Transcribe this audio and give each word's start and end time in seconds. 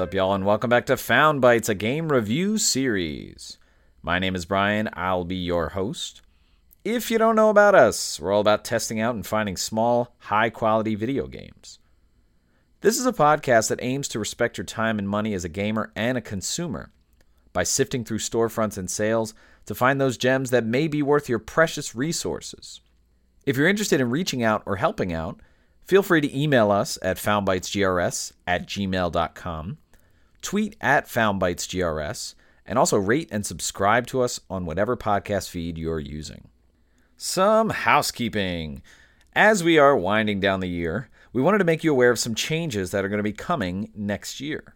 Up, 0.00 0.14
y'all, 0.14 0.32
and 0.32 0.46
welcome 0.46 0.70
back 0.70 0.86
to 0.86 0.96
Found 0.96 1.42
Bytes, 1.42 1.68
a 1.68 1.74
game 1.74 2.10
review 2.10 2.56
series. 2.56 3.58
My 4.00 4.18
name 4.18 4.34
is 4.34 4.46
Brian. 4.46 4.88
I'll 4.94 5.26
be 5.26 5.36
your 5.36 5.68
host. 5.68 6.22
If 6.86 7.10
you 7.10 7.18
don't 7.18 7.36
know 7.36 7.50
about 7.50 7.74
us, 7.74 8.18
we're 8.18 8.32
all 8.32 8.40
about 8.40 8.64
testing 8.64 8.98
out 8.98 9.14
and 9.14 9.26
finding 9.26 9.58
small, 9.58 10.14
high 10.20 10.48
quality 10.48 10.94
video 10.94 11.26
games. 11.26 11.80
This 12.80 12.98
is 12.98 13.04
a 13.04 13.12
podcast 13.12 13.68
that 13.68 13.82
aims 13.82 14.08
to 14.08 14.18
respect 14.18 14.56
your 14.56 14.64
time 14.64 14.98
and 14.98 15.06
money 15.06 15.34
as 15.34 15.44
a 15.44 15.50
gamer 15.50 15.92
and 15.94 16.16
a 16.16 16.22
consumer 16.22 16.92
by 17.52 17.62
sifting 17.62 18.02
through 18.02 18.20
storefronts 18.20 18.78
and 18.78 18.90
sales 18.90 19.34
to 19.66 19.74
find 19.74 20.00
those 20.00 20.16
gems 20.16 20.48
that 20.48 20.64
may 20.64 20.88
be 20.88 21.02
worth 21.02 21.28
your 21.28 21.38
precious 21.38 21.94
resources. 21.94 22.80
If 23.44 23.58
you're 23.58 23.68
interested 23.68 24.00
in 24.00 24.08
reaching 24.08 24.42
out 24.42 24.62
or 24.64 24.76
helping 24.76 25.12
out, 25.12 25.40
feel 25.84 26.02
free 26.02 26.22
to 26.22 26.38
email 26.38 26.70
us 26.70 26.98
at 27.02 27.18
foundbytesgrs 27.18 28.32
at 28.46 28.66
gmail.com, 28.66 29.76
tweet 30.42 30.76
at 30.80 31.06
foundbytesgrs, 31.06 32.34
and 32.66 32.78
also 32.78 32.96
rate 32.96 33.28
and 33.32 33.44
subscribe 33.44 34.06
to 34.08 34.22
us 34.22 34.40
on 34.48 34.64
whatever 34.64 34.96
podcast 34.96 35.48
feed 35.48 35.76
you're 35.76 36.00
using. 36.00 36.48
Some 37.16 37.70
housekeeping. 37.70 38.82
As 39.34 39.62
we 39.62 39.78
are 39.78 39.96
winding 39.96 40.40
down 40.40 40.60
the 40.60 40.68
year, 40.68 41.08
we 41.32 41.42
wanted 41.42 41.58
to 41.58 41.64
make 41.64 41.84
you 41.84 41.90
aware 41.90 42.10
of 42.10 42.18
some 42.18 42.34
changes 42.34 42.90
that 42.90 43.04
are 43.04 43.08
going 43.08 43.18
to 43.18 43.22
be 43.22 43.32
coming 43.32 43.90
next 43.94 44.40
year. 44.40 44.74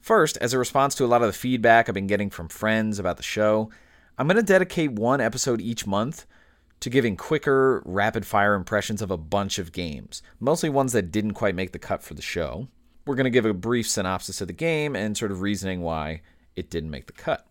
First, 0.00 0.36
as 0.38 0.52
a 0.52 0.58
response 0.58 0.94
to 0.94 1.04
a 1.04 1.06
lot 1.06 1.22
of 1.22 1.28
the 1.28 1.32
feedback 1.32 1.88
I've 1.88 1.94
been 1.94 2.06
getting 2.06 2.30
from 2.30 2.48
friends 2.48 2.98
about 2.98 3.16
the 3.16 3.22
show, 3.22 3.70
I'm 4.16 4.26
going 4.26 4.36
to 4.36 4.42
dedicate 4.42 4.92
one 4.92 5.20
episode 5.20 5.60
each 5.60 5.86
month 5.86 6.26
to 6.80 6.90
giving 6.90 7.16
quicker, 7.16 7.82
rapid 7.84 8.24
fire 8.24 8.54
impressions 8.54 9.02
of 9.02 9.10
a 9.10 9.16
bunch 9.16 9.58
of 9.58 9.72
games, 9.72 10.22
mostly 10.40 10.68
ones 10.68 10.92
that 10.92 11.10
didn't 11.10 11.34
quite 11.34 11.54
make 11.54 11.72
the 11.72 11.78
cut 11.78 12.02
for 12.02 12.14
the 12.14 12.22
show. 12.22 12.68
We're 13.08 13.14
going 13.14 13.24
to 13.24 13.30
give 13.30 13.46
a 13.46 13.54
brief 13.54 13.88
synopsis 13.88 14.42
of 14.42 14.48
the 14.48 14.52
game 14.52 14.94
and 14.94 15.16
sort 15.16 15.30
of 15.30 15.40
reasoning 15.40 15.80
why 15.80 16.20
it 16.56 16.68
didn't 16.68 16.90
make 16.90 17.06
the 17.06 17.14
cut. 17.14 17.46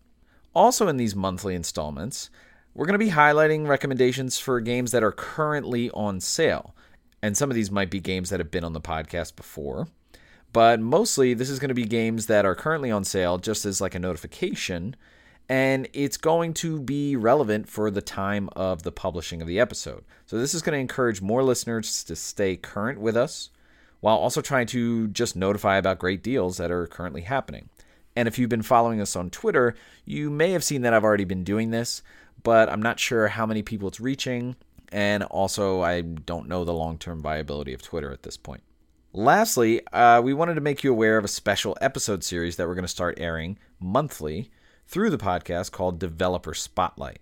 Also, 0.54 0.86
in 0.86 0.98
these 0.98 1.16
monthly 1.16 1.56
installments, 1.56 2.30
we're 2.74 2.86
going 2.86 2.92
to 2.92 3.04
be 3.04 3.10
highlighting 3.10 3.66
recommendations 3.66 4.38
for 4.38 4.60
games 4.60 4.92
that 4.92 5.02
are 5.02 5.10
currently 5.10 5.90
on 5.90 6.20
sale. 6.20 6.76
And 7.22 7.36
some 7.36 7.50
of 7.50 7.56
these 7.56 7.72
might 7.72 7.90
be 7.90 7.98
games 7.98 8.30
that 8.30 8.38
have 8.38 8.52
been 8.52 8.62
on 8.62 8.72
the 8.72 8.80
podcast 8.80 9.34
before. 9.34 9.88
But 10.52 10.78
mostly, 10.78 11.34
this 11.34 11.50
is 11.50 11.58
going 11.58 11.70
to 11.70 11.74
be 11.74 11.86
games 11.86 12.26
that 12.26 12.44
are 12.44 12.54
currently 12.54 12.92
on 12.92 13.02
sale 13.02 13.36
just 13.36 13.64
as 13.64 13.80
like 13.80 13.96
a 13.96 13.98
notification. 13.98 14.94
And 15.48 15.88
it's 15.92 16.16
going 16.16 16.54
to 16.54 16.78
be 16.78 17.16
relevant 17.16 17.68
for 17.68 17.90
the 17.90 18.00
time 18.00 18.48
of 18.54 18.84
the 18.84 18.92
publishing 18.92 19.42
of 19.42 19.48
the 19.48 19.58
episode. 19.58 20.04
So, 20.24 20.38
this 20.38 20.54
is 20.54 20.62
going 20.62 20.76
to 20.76 20.80
encourage 20.80 21.20
more 21.20 21.42
listeners 21.42 22.04
to 22.04 22.14
stay 22.14 22.54
current 22.54 23.00
with 23.00 23.16
us 23.16 23.50
while 24.00 24.16
also 24.16 24.40
trying 24.40 24.66
to 24.68 25.08
just 25.08 25.36
notify 25.36 25.76
about 25.76 25.98
great 25.98 26.22
deals 26.22 26.56
that 26.56 26.70
are 26.70 26.86
currently 26.86 27.22
happening. 27.22 27.68
And 28.16 28.26
if 28.26 28.38
you've 28.38 28.50
been 28.50 28.62
following 28.62 29.00
us 29.00 29.14
on 29.16 29.30
Twitter, 29.30 29.74
you 30.04 30.30
may 30.30 30.52
have 30.52 30.64
seen 30.64 30.82
that 30.82 30.92
I've 30.92 31.04
already 31.04 31.24
been 31.24 31.44
doing 31.44 31.70
this, 31.70 32.02
but 32.42 32.68
I'm 32.68 32.82
not 32.82 32.98
sure 32.98 33.28
how 33.28 33.46
many 33.46 33.62
people 33.62 33.88
it's 33.88 34.00
reaching. 34.00 34.56
And 34.90 35.22
also, 35.24 35.82
I 35.82 36.00
don't 36.00 36.48
know 36.48 36.64
the 36.64 36.72
long 36.72 36.98
term 36.98 37.20
viability 37.20 37.74
of 37.74 37.82
Twitter 37.82 38.12
at 38.12 38.22
this 38.22 38.36
point. 38.36 38.62
Lastly, 39.12 39.86
uh, 39.92 40.20
we 40.22 40.34
wanted 40.34 40.54
to 40.54 40.60
make 40.60 40.84
you 40.84 40.90
aware 40.90 41.16
of 41.16 41.24
a 41.24 41.28
special 41.28 41.76
episode 41.80 42.22
series 42.22 42.56
that 42.56 42.66
we're 42.66 42.74
going 42.74 42.84
to 42.84 42.88
start 42.88 43.18
airing 43.18 43.58
monthly 43.80 44.50
through 44.86 45.10
the 45.10 45.18
podcast 45.18 45.72
called 45.72 45.98
Developer 45.98 46.54
Spotlight. 46.54 47.20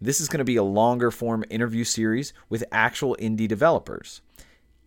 This 0.00 0.20
is 0.20 0.28
going 0.28 0.38
to 0.38 0.44
be 0.44 0.56
a 0.56 0.62
longer 0.62 1.10
form 1.10 1.44
interview 1.48 1.84
series 1.84 2.32
with 2.48 2.64
actual 2.72 3.16
indie 3.20 3.46
developers. 3.46 4.20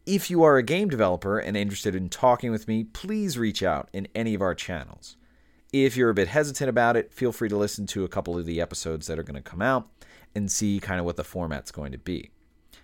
If 0.05 0.29
you 0.29 0.43
are 0.43 0.57
a 0.57 0.63
game 0.63 0.87
developer 0.87 1.39
and 1.39 1.57
interested 1.57 1.95
in 1.95 2.09
talking 2.09 2.51
with 2.51 2.67
me, 2.67 2.83
please 2.83 3.39
reach 3.39 3.63
out 3.63 3.89
in 3.91 4.07
any 4.13 4.35
of 4.35 4.41
our 4.41 4.53
channels. 4.53 5.17
If 5.73 5.97
you're 5.97 6.11
a 6.11 6.13
bit 6.13 6.27
hesitant 6.27 6.69
about 6.69 6.95
it, 6.95 7.11
feel 7.11 7.31
free 7.31 7.49
to 7.49 7.57
listen 7.57 7.87
to 7.87 8.03
a 8.03 8.07
couple 8.07 8.37
of 8.37 8.45
the 8.45 8.61
episodes 8.61 9.07
that 9.07 9.17
are 9.17 9.23
going 9.23 9.41
to 9.41 9.41
come 9.41 9.63
out 9.63 9.89
and 10.35 10.51
see 10.51 10.79
kind 10.79 10.99
of 10.99 11.07
what 11.07 11.15
the 11.15 11.23
format's 11.23 11.71
going 11.71 11.91
to 11.91 11.97
be. 11.97 12.29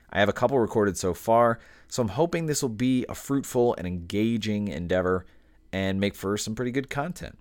I 0.09 0.19
have 0.19 0.29
a 0.29 0.33
couple 0.33 0.57
recorded 0.57 0.97
so 0.97 1.13
far, 1.13 1.59
so 1.87 2.01
I'm 2.01 2.09
hoping 2.09 2.47
this 2.47 2.63
will 2.63 2.69
be 2.69 3.05
a 3.07 3.13
fruitful 3.13 3.75
and 3.75 3.85
engaging 3.85 4.67
endeavor 4.69 5.27
and 5.71 5.99
make 5.99 6.15
for 6.15 6.39
some 6.39 6.55
pretty 6.55 6.71
good 6.71 6.89
content. 6.89 7.37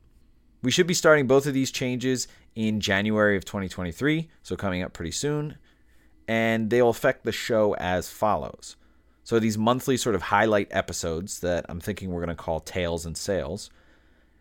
We 0.63 0.71
should 0.71 0.87
be 0.87 0.93
starting 0.93 1.27
both 1.27 1.47
of 1.47 1.55
these 1.55 1.71
changes 1.71 2.29
in 2.55 2.81
January 2.81 3.35
of 3.35 3.47
2023, 3.47 4.29
so 4.43 4.57
coming 4.57 4.83
up 4.83 4.93
pretty 4.93 5.13
soon, 5.13 5.57
and 6.29 6.69
they'll 6.69 6.91
affect 6.91 7.25
the 7.25 7.33
show 7.33 7.75
as 7.77 8.11
follows. 8.11 8.77
So 9.25 9.39
these 9.39 9.59
monthly 9.59 9.97
sort 9.97 10.15
of 10.15 10.23
highlight 10.23 10.69
episodes 10.71 11.41
that 11.41 11.67
I'm 11.69 11.81
thinking 11.81 12.11
we're 12.11 12.25
going 12.25 12.37
to 12.37 12.43
call 12.43 12.61
Tales 12.61 13.07
and 13.07 13.17
Sales, 13.17 13.71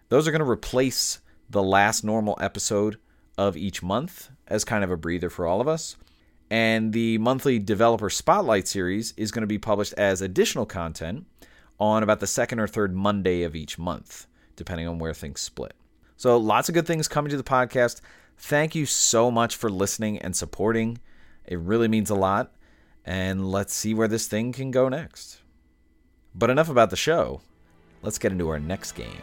those 0.09 0.27
are 0.27 0.31
going 0.31 0.43
to 0.43 0.49
replace 0.49 1.19
the 1.49 1.63
last 1.63 2.03
normal 2.03 2.37
episode 2.41 2.97
of 3.37 3.55
each 3.55 3.81
month 3.81 4.29
as 4.47 4.65
kind 4.65 4.83
of 4.83 4.91
a 4.91 4.97
breather 4.97 5.29
for 5.29 5.45
all 5.45 5.61
of 5.61 5.67
us. 5.67 5.95
And 6.49 6.93
the 6.93 7.17
monthly 7.19 7.59
developer 7.59 8.09
spotlight 8.09 8.67
series 8.67 9.13
is 9.15 9.31
going 9.31 9.41
to 9.41 9.47
be 9.47 9.59
published 9.59 9.93
as 9.93 10.21
additional 10.21 10.65
content 10.65 11.25
on 11.79 12.03
about 12.03 12.19
the 12.19 12.27
second 12.27 12.59
or 12.59 12.67
third 12.67 12.95
Monday 12.95 13.43
of 13.43 13.55
each 13.55 13.77
month, 13.77 14.27
depending 14.55 14.87
on 14.87 14.99
where 14.99 15.13
things 15.13 15.41
split. 15.41 15.73
So, 16.17 16.37
lots 16.37 16.67
of 16.67 16.75
good 16.75 16.87
things 16.87 17.07
coming 17.07 17.29
to 17.29 17.37
the 17.37 17.43
podcast. 17.43 18.01
Thank 18.37 18.75
you 18.75 18.85
so 18.85 19.29
much 19.29 19.55
for 19.55 19.69
listening 19.69 20.17
and 20.19 20.35
supporting. 20.35 20.99
It 21.45 21.59
really 21.59 21.87
means 21.87 22.09
a 22.09 22.15
lot. 22.15 22.51
And 23.05 23.51
let's 23.51 23.73
see 23.73 23.93
where 23.93 24.07
this 24.07 24.27
thing 24.27 24.51
can 24.51 24.71
go 24.71 24.89
next. 24.89 25.41
But 26.35 26.49
enough 26.49 26.69
about 26.69 26.89
the 26.89 26.95
show. 26.95 27.41
Let's 28.01 28.17
get 28.17 28.31
into 28.31 28.49
our 28.49 28.59
next 28.59 28.93
game. 28.93 29.21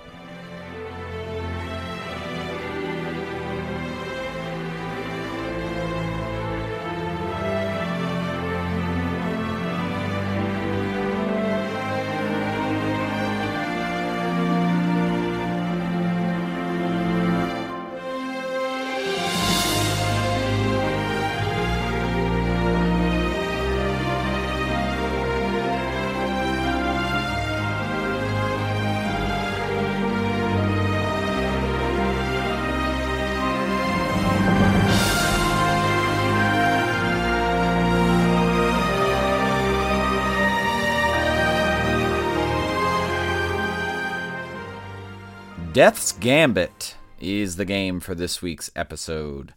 Death's 45.76 46.12
Gambit 46.12 46.96
is 47.20 47.56
the 47.56 47.66
game 47.66 48.00
for 48.00 48.14
this 48.14 48.40
week's 48.40 48.70
episode. 48.74 49.52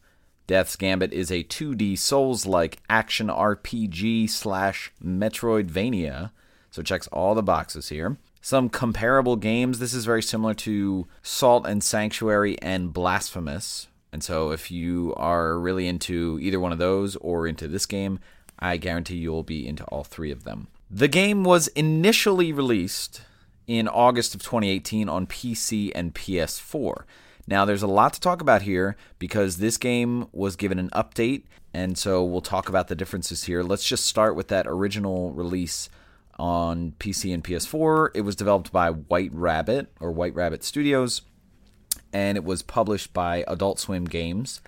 Death's 0.47 0.75
Gambit 0.75 1.13
is 1.13 1.31
a 1.31 1.45
2D 1.45 1.97
Souls 1.97 2.45
like 2.45 2.81
action 2.89 3.27
RPG 3.27 4.29
slash 4.29 4.91
Metroidvania, 5.01 6.31
so 6.71 6.81
it 6.81 6.85
checks 6.87 7.07
all 7.07 7.35
the 7.35 7.41
boxes 7.41 7.87
here. 7.87 8.17
Some 8.41 8.67
comparable 8.67 9.37
games. 9.37 9.79
This 9.79 9.93
is 9.93 10.03
very 10.03 10.21
similar 10.21 10.53
to 10.55 11.07
Salt 11.21 11.65
and 11.65 11.81
Sanctuary 11.81 12.59
and 12.61 12.91
Blasphemous. 12.91 13.87
And 14.11 14.21
so 14.21 14.51
if 14.51 14.69
you 14.69 15.13
are 15.15 15.57
really 15.57 15.87
into 15.87 16.37
either 16.41 16.59
one 16.59 16.73
of 16.73 16.79
those 16.79 17.15
or 17.15 17.47
into 17.47 17.65
this 17.65 17.85
game, 17.85 18.19
I 18.59 18.75
guarantee 18.75 19.15
you'll 19.15 19.43
be 19.43 19.65
into 19.65 19.85
all 19.85 20.03
three 20.03 20.31
of 20.31 20.43
them. 20.43 20.67
The 20.91 21.07
game 21.07 21.45
was 21.45 21.69
initially 21.69 22.51
released 22.51 23.21
in 23.69 23.87
August 23.87 24.33
of 24.33 24.41
2018 24.41 25.07
on 25.07 25.27
PC 25.27 25.91
and 25.93 26.15
PS4. 26.15 27.03
Now, 27.45 27.65
there's 27.65 27.83
a 27.83 27.87
lot 27.87 28.13
to 28.13 28.19
talk 28.19 28.41
about 28.41 28.63
here 28.63 28.97
because 29.19 29.57
this 29.57 29.77
game 29.77 30.27
was 30.31 30.55
given 30.55 30.79
an 30.79 30.89
update, 30.89 31.43
and 31.71 31.95
so 31.95 32.23
we'll 32.23 32.41
talk 32.41 32.67
about 32.67 32.87
the 32.87 32.95
differences 32.95 33.43
here. 33.43 33.61
Let's 33.61 33.87
just 33.87 34.07
start 34.07 34.35
with 34.35 34.47
that 34.47 34.65
original 34.65 35.31
release 35.33 35.87
on 36.39 36.93
PC 36.99 37.31
and 37.31 37.43
PS4. 37.43 38.09
It 38.15 38.21
was 38.21 38.35
developed 38.35 38.71
by 38.71 38.89
White 38.89 39.31
Rabbit 39.31 39.91
or 39.99 40.11
White 40.11 40.33
Rabbit 40.33 40.63
Studios, 40.63 41.21
and 42.11 42.39
it 42.39 42.43
was 42.43 42.63
published 42.63 43.13
by 43.13 43.43
Adult 43.47 43.77
Swim 43.77 44.05
Games. 44.05 44.61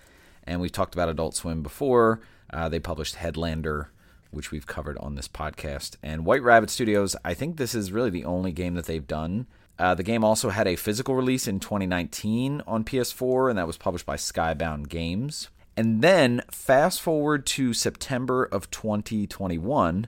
And 0.44 0.62
we've 0.62 0.72
talked 0.72 0.94
about 0.94 1.10
Adult 1.10 1.34
Swim 1.34 1.64
before. 1.64 2.22
Uh, 2.54 2.70
they 2.70 2.80
published 2.80 3.16
Headlander 3.16 3.88
which 4.32 4.52
we've 4.52 4.66
covered 4.66 4.98
on 4.98 5.16
this 5.16 5.28
podcast. 5.28 5.96
And 6.02 6.26
White 6.26 6.44
Rabbit 6.44 6.70
Studios, 6.70 7.16
I 7.24 7.34
think 7.34 7.58
this 7.58 7.76
is 7.76 7.92
really 7.92 8.10
the 8.10 8.26
only 8.26 8.52
game 8.52 8.76
that 8.76 8.86
they've 8.86 9.06
done. 9.06 9.48
Uh, 9.78 9.96
the 9.96 10.04
game 10.04 10.24
also 10.24 10.50
had 10.50 10.68
a 10.68 10.76
physical 10.76 11.16
release 11.16 11.48
in 11.48 11.60
2019 11.60 12.62
on 12.68 12.84
PS4, 12.84 13.50
and 13.50 13.58
that 13.58 13.68
was 13.68 13.78
published 13.78 14.06
by 14.06 14.16
Skybound 14.16 14.90
Games. 14.90 15.50
And 15.76 16.02
then 16.02 16.44
fast 16.52 17.02
forward 17.02 17.46
to 17.48 17.74
September 17.74 18.44
of 18.44 18.70
2021, 18.72 20.08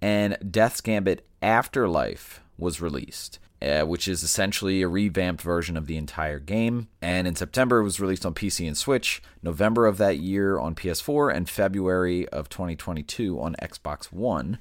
and 0.00 0.38
Death's 0.50 0.80
Gambit 0.80 1.26
Afterlife 1.42 2.40
was 2.56 2.80
released. 2.80 3.38
Uh, 3.62 3.82
which 3.82 4.08
is 4.08 4.22
essentially 4.22 4.82
a 4.82 4.88
revamped 4.88 5.42
version 5.42 5.76
of 5.76 5.86
the 5.86 5.96
entire 5.96 6.38
game. 6.38 6.88
And 7.02 7.26
in 7.26 7.36
September, 7.36 7.80
it 7.80 7.84
was 7.84 8.00
released 8.00 8.24
on 8.24 8.34
PC 8.34 8.66
and 8.66 8.76
Switch, 8.76 9.22
November 9.42 9.86
of 9.86 9.98
that 9.98 10.18
year 10.18 10.58
on 10.58 10.74
PS4, 10.74 11.34
and 11.34 11.48
February 11.48 12.26
of 12.28 12.48
2022 12.48 13.40
on 13.40 13.56
Xbox 13.62 14.12
One. 14.12 14.58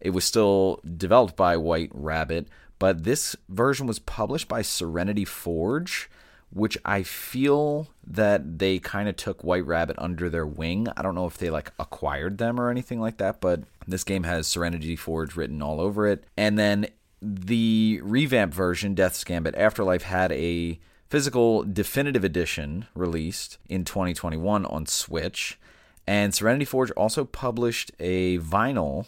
It 0.00 0.10
was 0.10 0.24
still 0.24 0.80
developed 0.96 1.36
by 1.36 1.56
White 1.56 1.90
Rabbit, 1.92 2.48
but 2.78 3.02
this 3.02 3.34
version 3.48 3.86
was 3.86 3.98
published 3.98 4.46
by 4.46 4.62
Serenity 4.62 5.24
Forge, 5.24 6.08
which 6.50 6.78
I 6.84 7.02
feel 7.02 7.88
that 8.06 8.58
they 8.58 8.78
kind 8.78 9.08
of 9.08 9.16
took 9.16 9.42
White 9.42 9.66
Rabbit 9.66 9.96
under 9.98 10.30
their 10.30 10.46
wing. 10.46 10.86
I 10.96 11.02
don't 11.02 11.16
know 11.16 11.26
if 11.26 11.36
they 11.36 11.50
like 11.50 11.72
acquired 11.78 12.38
them 12.38 12.60
or 12.60 12.70
anything 12.70 13.00
like 13.00 13.18
that, 13.18 13.40
but 13.40 13.64
this 13.86 14.04
game 14.04 14.22
has 14.22 14.46
Serenity 14.46 14.94
Forge 14.94 15.34
written 15.34 15.60
all 15.60 15.80
over 15.80 16.06
it. 16.06 16.24
And 16.36 16.56
then 16.56 16.86
the 17.20 18.00
revamp 18.02 18.54
version, 18.54 18.94
Death's 18.94 19.24
Gambit 19.24 19.54
Afterlife, 19.56 20.02
had 20.02 20.32
a 20.32 20.78
physical 21.08 21.64
definitive 21.64 22.24
edition 22.24 22.86
released 22.94 23.58
in 23.68 23.84
2021 23.84 24.66
on 24.66 24.86
Switch. 24.86 25.58
And 26.06 26.34
Serenity 26.34 26.64
Forge 26.64 26.90
also 26.92 27.24
published 27.24 27.92
a 27.98 28.38
vinyl 28.38 29.06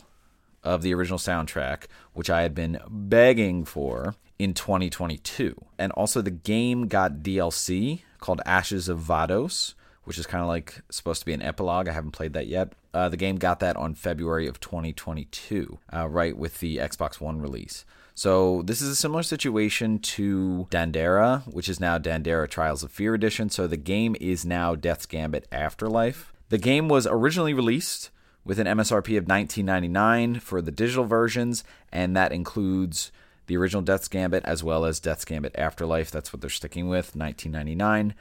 of 0.63 0.83
the 0.83 0.93
original 0.95 1.19
soundtrack, 1.19 1.85
which 2.13 2.29
I 2.29 2.43
had 2.43 2.55
been 2.55 2.79
begging 2.89 3.65
for 3.65 4.15
in 4.39 4.55
2022. 4.55 5.55
And 5.79 5.93
also, 5.93 6.21
the 6.21 6.31
game 6.31 6.89
got 6.89 7.23
DLC 7.23 8.01
called 8.19 8.41
Ashes 8.45 8.89
of 8.89 9.01
Vados, 9.01 9.75
which 10.05 10.19
is 10.19 10.27
kind 10.27 10.43
of 10.43 10.49
like 10.49 10.81
supposed 10.91 11.21
to 11.21 11.27
be 11.27 11.33
an 11.33 11.43
epilogue. 11.43 11.89
I 11.89 11.93
haven't 11.93 12.13
played 12.13 12.33
that 12.35 12.47
yet. 12.47 12.73
Uh, 12.93 13.09
the 13.09 13.17
game 13.17 13.37
got 13.37 13.61
that 13.61 13.77
on 13.77 13.95
February 13.95 14.47
of 14.47 14.61
2022, 14.61 15.79
uh, 15.95 16.09
right 16.09 16.37
with 16.37 16.61
the 16.61 16.79
Xbox 16.79 17.21
One 17.21 17.41
release. 17.41 17.85
So 18.21 18.61
this 18.67 18.83
is 18.83 18.91
a 18.91 18.97
similar 18.97 19.23
situation 19.23 19.99
to 19.99 20.67
Dandara, 20.71 21.43
which 21.55 21.71
is 21.71 21.81
now 21.81 21.97
Dandara 21.97 22.51
Trials 22.51 22.83
of 22.83 22.93
Fear 22.93 23.15
Edition. 23.15 23.49
So 23.49 23.67
the 23.67 23.79
game 23.79 24.15
is 24.21 24.45
now 24.45 24.75
Death's 24.75 25.07
Gambit 25.07 25.49
Afterlife. 25.51 26.31
The 26.51 26.59
game 26.59 26.87
was 26.87 27.07
originally 27.07 27.55
released 27.55 28.11
with 28.45 28.59
an 28.59 28.67
MSRP 28.67 29.17
of 29.17 29.25
19.99 29.25 30.43
for 30.43 30.61
the 30.61 30.71
digital 30.71 31.07
versions, 31.07 31.65
and 31.91 32.15
that 32.15 32.31
includes 32.31 33.11
the 33.47 33.57
original 33.57 33.81
Death's 33.81 34.07
Gambit 34.07 34.45
as 34.45 34.63
well 34.63 34.85
as 34.85 35.01
Death's 35.01 35.25
Gambit 35.25 35.57
Afterlife. 35.57 36.11
That's 36.11 36.31
what 36.31 36.43
they're 36.43 36.51
sticking 36.51 36.91
with, 36.91 37.15
19.99. 37.15 38.13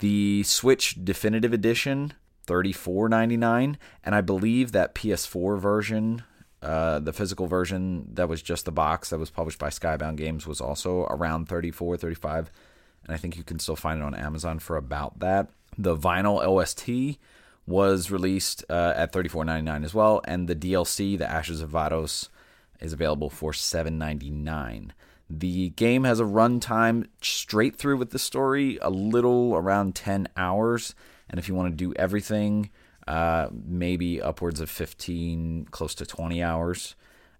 The 0.00 0.42
Switch 0.42 1.02
Definitive 1.02 1.54
Edition, 1.54 2.12
34.99, 2.46 3.76
and 4.04 4.14
I 4.14 4.20
believe 4.20 4.72
that 4.72 4.94
PS4 4.94 5.58
version, 5.58 6.24
uh, 6.66 6.98
the 6.98 7.12
physical 7.12 7.46
version 7.46 8.08
that 8.14 8.28
was 8.28 8.42
just 8.42 8.64
the 8.64 8.72
box 8.72 9.10
that 9.10 9.20
was 9.20 9.30
published 9.30 9.60
by 9.60 9.68
Skybound 9.68 10.16
Games 10.16 10.48
was 10.48 10.60
also 10.60 11.02
around 11.04 11.48
34, 11.48 11.96
35, 11.96 12.50
and 13.04 13.14
I 13.14 13.16
think 13.16 13.36
you 13.36 13.44
can 13.44 13.60
still 13.60 13.76
find 13.76 14.00
it 14.00 14.04
on 14.04 14.16
Amazon 14.16 14.58
for 14.58 14.76
about 14.76 15.20
that. 15.20 15.48
The 15.78 15.96
vinyl 15.96 16.44
OST 16.44 17.20
was 17.68 18.10
released 18.10 18.64
uh, 18.68 18.94
at 18.96 19.12
$34.99 19.12 19.84
as 19.84 19.94
well, 19.94 20.20
and 20.24 20.48
the 20.48 20.56
DLC, 20.56 21.16
The 21.16 21.30
Ashes 21.30 21.60
of 21.60 21.70
Vados, 21.70 22.30
is 22.80 22.92
available 22.92 23.30
for 23.30 23.52
$7.99. 23.52 24.90
The 25.30 25.68
game 25.70 26.02
has 26.02 26.18
a 26.18 26.24
runtime 26.24 27.06
straight 27.22 27.76
through 27.76 27.98
with 27.98 28.10
the 28.10 28.18
story, 28.18 28.76
a 28.82 28.90
little 28.90 29.54
around 29.54 29.94
10 29.94 30.30
hours, 30.36 30.96
and 31.30 31.38
if 31.38 31.48
you 31.48 31.54
want 31.54 31.70
to 31.70 31.76
do 31.76 31.94
everything, 31.94 32.70
uh, 33.06 33.48
maybe 33.52 34.20
upwards 34.20 34.60
of 34.60 34.70
15, 34.70 35.68
close 35.70 35.94
to 35.96 36.06
20 36.06 36.42
hours. 36.42 36.94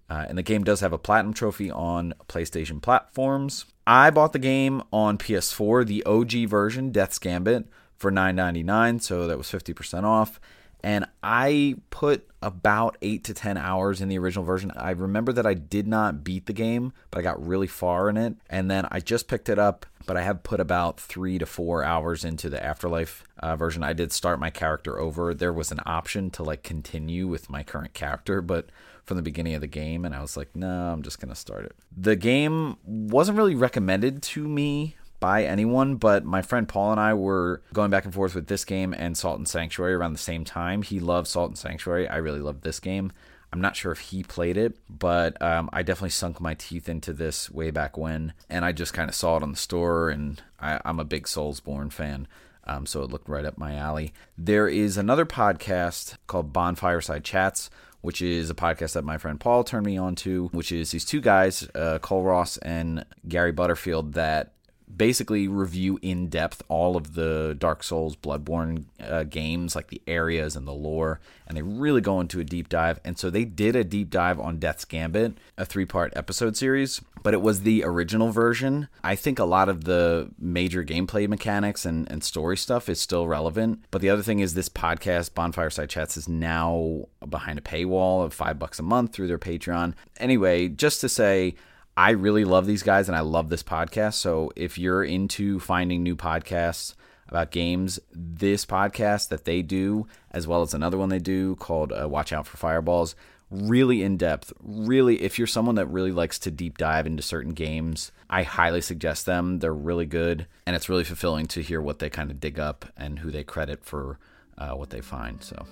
Uh, 0.09 0.25
and 0.29 0.39
the 0.39 0.43
game 0.43 0.63
does 0.63 0.81
have 0.81 0.93
a 0.93 0.99
platinum 0.99 1.35
trophy 1.35 1.71
on 1.71 2.15
PlayStation 2.29 2.81
platforms. 2.81 3.67
I 3.87 4.11
bought 4.11 4.33
the 4.33 4.39
game 4.39 4.83
on 4.93 5.19
PS4, 5.19 5.87
the 5.87 6.05
OG 6.05 6.49
version, 6.49 6.91
Death's 6.91 7.19
Gambit, 7.19 7.67
for 7.97 8.13
$9.99, 8.13 9.03
so 9.03 9.27
that 9.27 9.39
was 9.39 9.49
50% 9.49 10.05
off. 10.05 10.41
And 10.87 11.05
I 11.21 11.79
put 11.91 12.29
about 12.41 12.97
eight 13.03 13.25
to 13.25 13.35
10 13.35 13.57
hours 13.57 14.01
in 14.01 14.09
the 14.09 14.19
original 14.19 14.45
version. 14.45 14.71
I 14.77 14.91
remember 14.91 15.33
that 15.33 15.45
I 15.45 15.55
did 15.55 15.89
not 15.89 16.23
beat 16.23 16.47
the 16.47 16.53
game, 16.53 16.93
but 17.11 17.19
I 17.19 17.23
got 17.23 17.45
really 17.45 17.67
far 17.67 18.09
in 18.09 18.17
it. 18.17 18.37
And 18.49 18.71
then 18.71 18.87
I 18.93 19.01
just 19.01 19.27
picked 19.27 19.49
it 19.49 19.59
up, 19.59 19.85
but 20.07 20.17
I 20.17 20.23
have 20.23 20.45
put 20.45 20.61
about 20.61 21.01
three 21.01 21.39
to 21.39 21.45
four 21.45 21.83
hours 21.83 22.25
into 22.25 22.49
the 22.49 22.65
Afterlife 22.65 23.25
uh, 23.41 23.57
version. 23.57 23.83
I 23.83 23.95
did 23.95 24.13
start 24.13 24.39
my 24.39 24.51
character 24.51 25.01
over. 25.01 25.35
There 25.35 25.53
was 25.53 25.73
an 25.73 25.81
option 25.85 26.31
to 26.31 26.45
like 26.45 26.63
continue 26.63 27.27
with 27.27 27.51
my 27.51 27.65
current 27.65 27.93
character, 27.93 28.41
but 28.41 28.69
from 29.03 29.17
the 29.17 29.25
beginning 29.25 29.55
of 29.55 29.63
the 29.63 29.67
game, 29.67 30.05
and 30.05 30.15
I 30.15 30.21
was 30.21 30.37
like, 30.37 30.55
no, 30.55 30.93
I'm 30.93 31.03
just 31.03 31.19
going 31.19 31.31
to 31.31 31.35
start 31.35 31.65
it. 31.65 31.75
The 31.97 32.15
game 32.15 32.77
wasn't 32.85 33.39
really 33.39 33.57
recommended 33.57 34.23
to 34.23 34.47
me 34.47 34.95
by 35.21 35.45
anyone, 35.45 35.97
but 35.97 36.25
my 36.25 36.43
friend 36.43 36.69
Paul 36.69 36.93
and 36.93 37.01
I 37.01 37.15
were 37.15 37.63
going 37.73 37.91
back 37.91 38.05
and 38.05 38.15
forth 38.15 38.35
with 38.35 38.47
this 38.47 38.65
game 38.65 38.95
and 38.95 39.17
Salt 39.17 39.39
and 39.39 39.49
Sanctuary 39.49 39.95
around 39.95 40.13
the 40.13 40.19
same 40.19 40.45
time. 40.45 40.83
He 40.83 41.01
loved 41.01 41.29
Salt 41.29 41.51
and 41.51 41.59
Sanctuary. 41.59 42.09
I 42.09 42.17
really 42.17 42.41
loved 42.41 42.63
this 42.63 42.81
game. 42.81 43.13
I'm 43.53 43.61
not 43.61 43.77
sure 43.77 43.93
if 43.93 44.01
he 44.01 44.23
played 44.23 44.57
it, 44.57 44.77
but 44.89 45.41
um, 45.41 45.71
I 45.73 45.83
definitely 45.83 46.11
sunk 46.11 46.41
my 46.41 46.55
teeth 46.55 46.89
into 46.89 47.13
this 47.13 47.51
way 47.51 47.71
back 47.71 47.97
when, 47.97 48.33
and 48.51 48.65
I 48.65 48.73
just 48.73 48.93
kind 48.93 49.09
of 49.09 49.15
saw 49.15 49.37
it 49.37 49.43
on 49.43 49.53
the 49.53 49.57
store, 49.57 50.11
and 50.11 50.43
I, 50.61 50.81
am 50.85 50.99
a 50.99 51.05
big 51.05 51.25
Soulsborne 51.25 51.93
fan. 51.93 52.27
Um, 52.65 52.85
so 52.85 53.03
it 53.03 53.11
looked 53.11 53.29
right 53.29 53.45
up 53.45 53.57
my 53.57 53.75
alley. 53.75 54.13
There 54.37 54.69
is 54.69 54.97
another 54.97 55.25
podcast 55.25 56.17
called 56.27 56.53
Bonfireside 56.53 57.23
Chats, 57.23 57.71
which 58.01 58.21
is 58.21 58.51
a 58.51 58.55
podcast 58.55 58.93
that 58.95 59.05
my 59.05 59.19
friend 59.19 59.39
Paul 59.39 59.65
turned 59.65 59.87
me 59.87 59.97
on 59.97 60.17
to, 60.17 60.49
which 60.49 60.73
is 60.73 60.91
these 60.91 61.05
two 61.05 61.21
guys, 61.21 61.69
uh, 61.75 61.99
Cole 62.01 62.25
Ross 62.25 62.57
and 62.59 63.05
Gary 63.29 63.53
Butterfield, 63.53 64.15
that 64.15 64.53
basically 64.95 65.49
review 65.49 65.99
in 66.03 66.29
depth 66.29 66.63
all 66.69 66.97
of 66.97 67.15
the 67.15 67.57
Dark 67.59 67.83
Souls 67.83 68.17
Bloodborne 68.17 68.85
uh, 69.01 69.25
games, 69.25 69.75
like 69.75 69.89
the 69.89 70.03
areas 70.07 70.57
and 70.57 70.67
the 70.67 70.73
lore, 70.73 71.21
and 71.47 71.57
they 71.57 71.63
really 71.63 72.01
go 72.01 72.21
into 72.21 72.41
a 72.41 72.45
deep 72.45 72.69
dive. 72.69 73.01
And 73.05 73.19
so 73.19 73.31
they 73.31 73.45
did 73.45 73.77
a 73.77 73.85
deep 73.85 74.11
dive 74.11 74.39
on 74.39 74.59
Death's 74.59 74.85
Gambit, 74.85 75.39
a 75.59 75.65
three 75.65 75.85
part 75.85 76.13
episode 76.17 76.57
series, 76.57 77.01
but 77.23 77.35
it 77.35 77.43
was 77.43 77.63
the 77.63 77.83
original 77.85 78.31
version. 78.31 78.89
I 79.03 79.17
think 79.17 79.39
a 79.39 79.45
lot 79.45 79.69
of 79.69 79.85
the 79.85 80.31
major 80.39 80.85
gameplay 80.85 81.29
mechanics 81.29 81.85
and, 81.85 82.11
and 82.11 82.23
story 82.23 82.57
stuff 82.57 82.89
is 82.89 83.01
still 83.01 83.27
relevant. 83.27 83.85
But 83.91 84.01
the 84.01 84.11
other 84.11 84.23
thing 84.23 84.41
is, 84.41 84.55
this 84.55 84.69
podcast, 84.69 85.31
Bonfireside 85.31 85.89
Chats, 85.89 86.17
is 86.17 86.29
now 86.29 87.07
behind 87.29 87.59
a 87.59 87.63
paywall 87.63 88.25
of 88.25 88.33
five 88.33 88.59
bucks 88.59 88.79
a 88.79 88.83
month 88.83 89.13
through 89.13 89.27
their 89.27 89.39
Patreon. 89.39 89.95
Anyway, 90.19 90.69
just 90.69 91.01
to 91.01 91.09
say, 91.09 91.55
I 91.97 92.11
really 92.11 92.45
love 92.45 92.67
these 92.67 92.83
guys 92.83 93.09
and 93.09 93.17
I 93.17 93.21
love 93.21 93.49
this 93.49 93.63
podcast. 93.63 94.15
So 94.15 94.53
if 94.55 94.77
you're 94.77 95.03
into 95.03 95.59
finding 95.59 96.03
new 96.03 96.15
podcasts 96.15 96.95
about 97.29 97.51
games, 97.51 97.99
this 98.13 98.67
podcast 98.67 99.29
that 99.29 99.47
they 99.47 99.63
do, 99.63 100.07
as 100.31 100.47
well 100.47 100.61
as 100.63 100.75
another 100.75 100.99
one 100.99 101.09
they 101.09 101.19
do 101.19 101.57
called 101.57 101.93
uh, 101.93 102.07
Watch 102.07 102.33
Out 102.35 102.47
for 102.47 102.59
Fireballs, 102.59 103.17
really 103.51 104.03
in 104.03 104.19
depth. 104.19 104.53
Really, 104.63 105.23
if 105.23 105.39
you're 105.39 105.47
someone 105.47 105.77
that 105.77 105.87
really 105.87 106.13
likes 106.13 106.39
to 106.41 106.51
deep 106.51 106.77
dive 106.77 107.07
into 107.07 107.23
certain 107.23 107.55
games, 107.55 108.13
I 108.29 108.43
highly 108.43 108.83
suggest 108.83 109.25
them. 109.25 109.61
They're 109.61 109.73
really 109.73 110.07
good 110.07 110.47
and 110.67 110.77
it's 110.77 110.91
really 110.91 111.05
fulfilling 111.05 111.47
to 111.47 111.63
hear 111.63 111.81
what 111.81 111.99
they 111.99 112.11
kind 112.11 112.31
of 112.31 112.41
dig 112.41 112.59
up 112.59 112.85
and 112.97 113.21
who 113.21 113.31
they 113.31 113.45
credit 113.45 113.85
for 113.85 114.19
uh, 114.59 114.73
what 114.73 114.91
they 114.91 115.01
find. 115.01 115.43
So. 115.43 115.67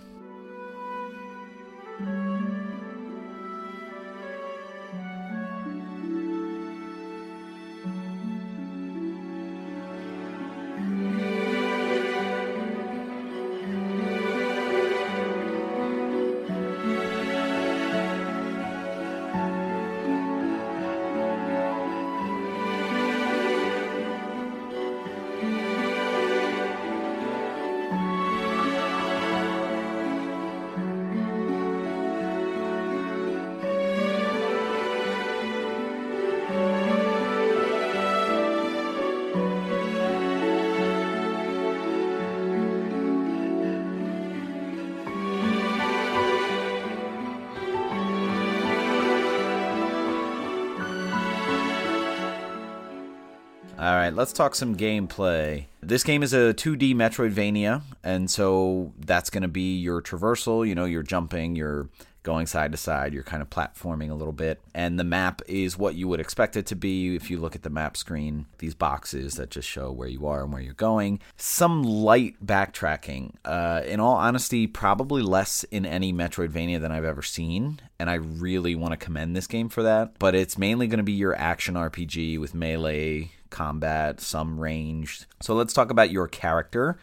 All 53.84 53.96
right, 53.96 54.14
let's 54.14 54.32
talk 54.32 54.54
some 54.54 54.76
gameplay. 54.76 55.66
This 55.82 56.04
game 56.04 56.22
is 56.22 56.32
a 56.32 56.54
2D 56.54 56.94
Metroidvania, 56.94 57.82
and 58.02 58.30
so 58.30 58.94
that's 58.98 59.28
going 59.28 59.42
to 59.42 59.48
be 59.48 59.76
your 59.76 60.00
traversal. 60.00 60.66
You 60.66 60.74
know, 60.74 60.86
you're 60.86 61.02
jumping, 61.02 61.54
you're 61.54 61.90
going 62.22 62.46
side 62.46 62.72
to 62.72 62.78
side. 62.78 63.12
You're 63.12 63.22
kind 63.24 63.42
of 63.42 63.50
platforming 63.50 64.10
a 64.10 64.14
little 64.14 64.32
bit. 64.32 64.62
And 64.74 64.98
the 64.98 65.04
map 65.04 65.42
is 65.46 65.76
what 65.76 65.96
you 65.96 66.08
would 66.08 66.18
expect 66.18 66.56
it 66.56 66.64
to 66.68 66.74
be 66.74 67.14
if 67.14 67.28
you 67.28 67.36
look 67.36 67.54
at 67.54 67.62
the 67.62 67.68
map 67.68 67.98
screen. 67.98 68.46
These 68.56 68.74
boxes 68.74 69.34
that 69.34 69.50
just 69.50 69.68
show 69.68 69.92
where 69.92 70.08
you 70.08 70.26
are 70.26 70.44
and 70.44 70.50
where 70.50 70.62
you're 70.62 70.72
going. 70.72 71.20
Some 71.36 71.82
light 71.82 72.36
backtracking. 72.42 73.34
Uh, 73.44 73.82
in 73.84 74.00
all 74.00 74.16
honesty, 74.16 74.66
probably 74.66 75.20
less 75.20 75.62
in 75.64 75.84
any 75.84 76.10
Metroidvania 76.10 76.80
than 76.80 76.90
I've 76.90 77.04
ever 77.04 77.20
seen. 77.20 77.82
And 78.00 78.08
I 78.08 78.14
really 78.14 78.74
want 78.74 78.92
to 78.92 78.96
commend 78.96 79.36
this 79.36 79.46
game 79.46 79.68
for 79.68 79.82
that. 79.82 80.18
But 80.18 80.34
it's 80.34 80.56
mainly 80.56 80.86
going 80.86 80.98
to 80.98 81.04
be 81.04 81.12
your 81.12 81.36
action 81.36 81.74
RPG 81.74 82.40
with 82.40 82.54
melee 82.54 83.32
combat, 83.54 84.20
some 84.20 84.60
ranged. 84.60 85.24
So 85.40 85.54
let's 85.54 85.72
talk 85.72 85.90
about 85.90 86.10
your 86.10 86.28
character. 86.28 86.98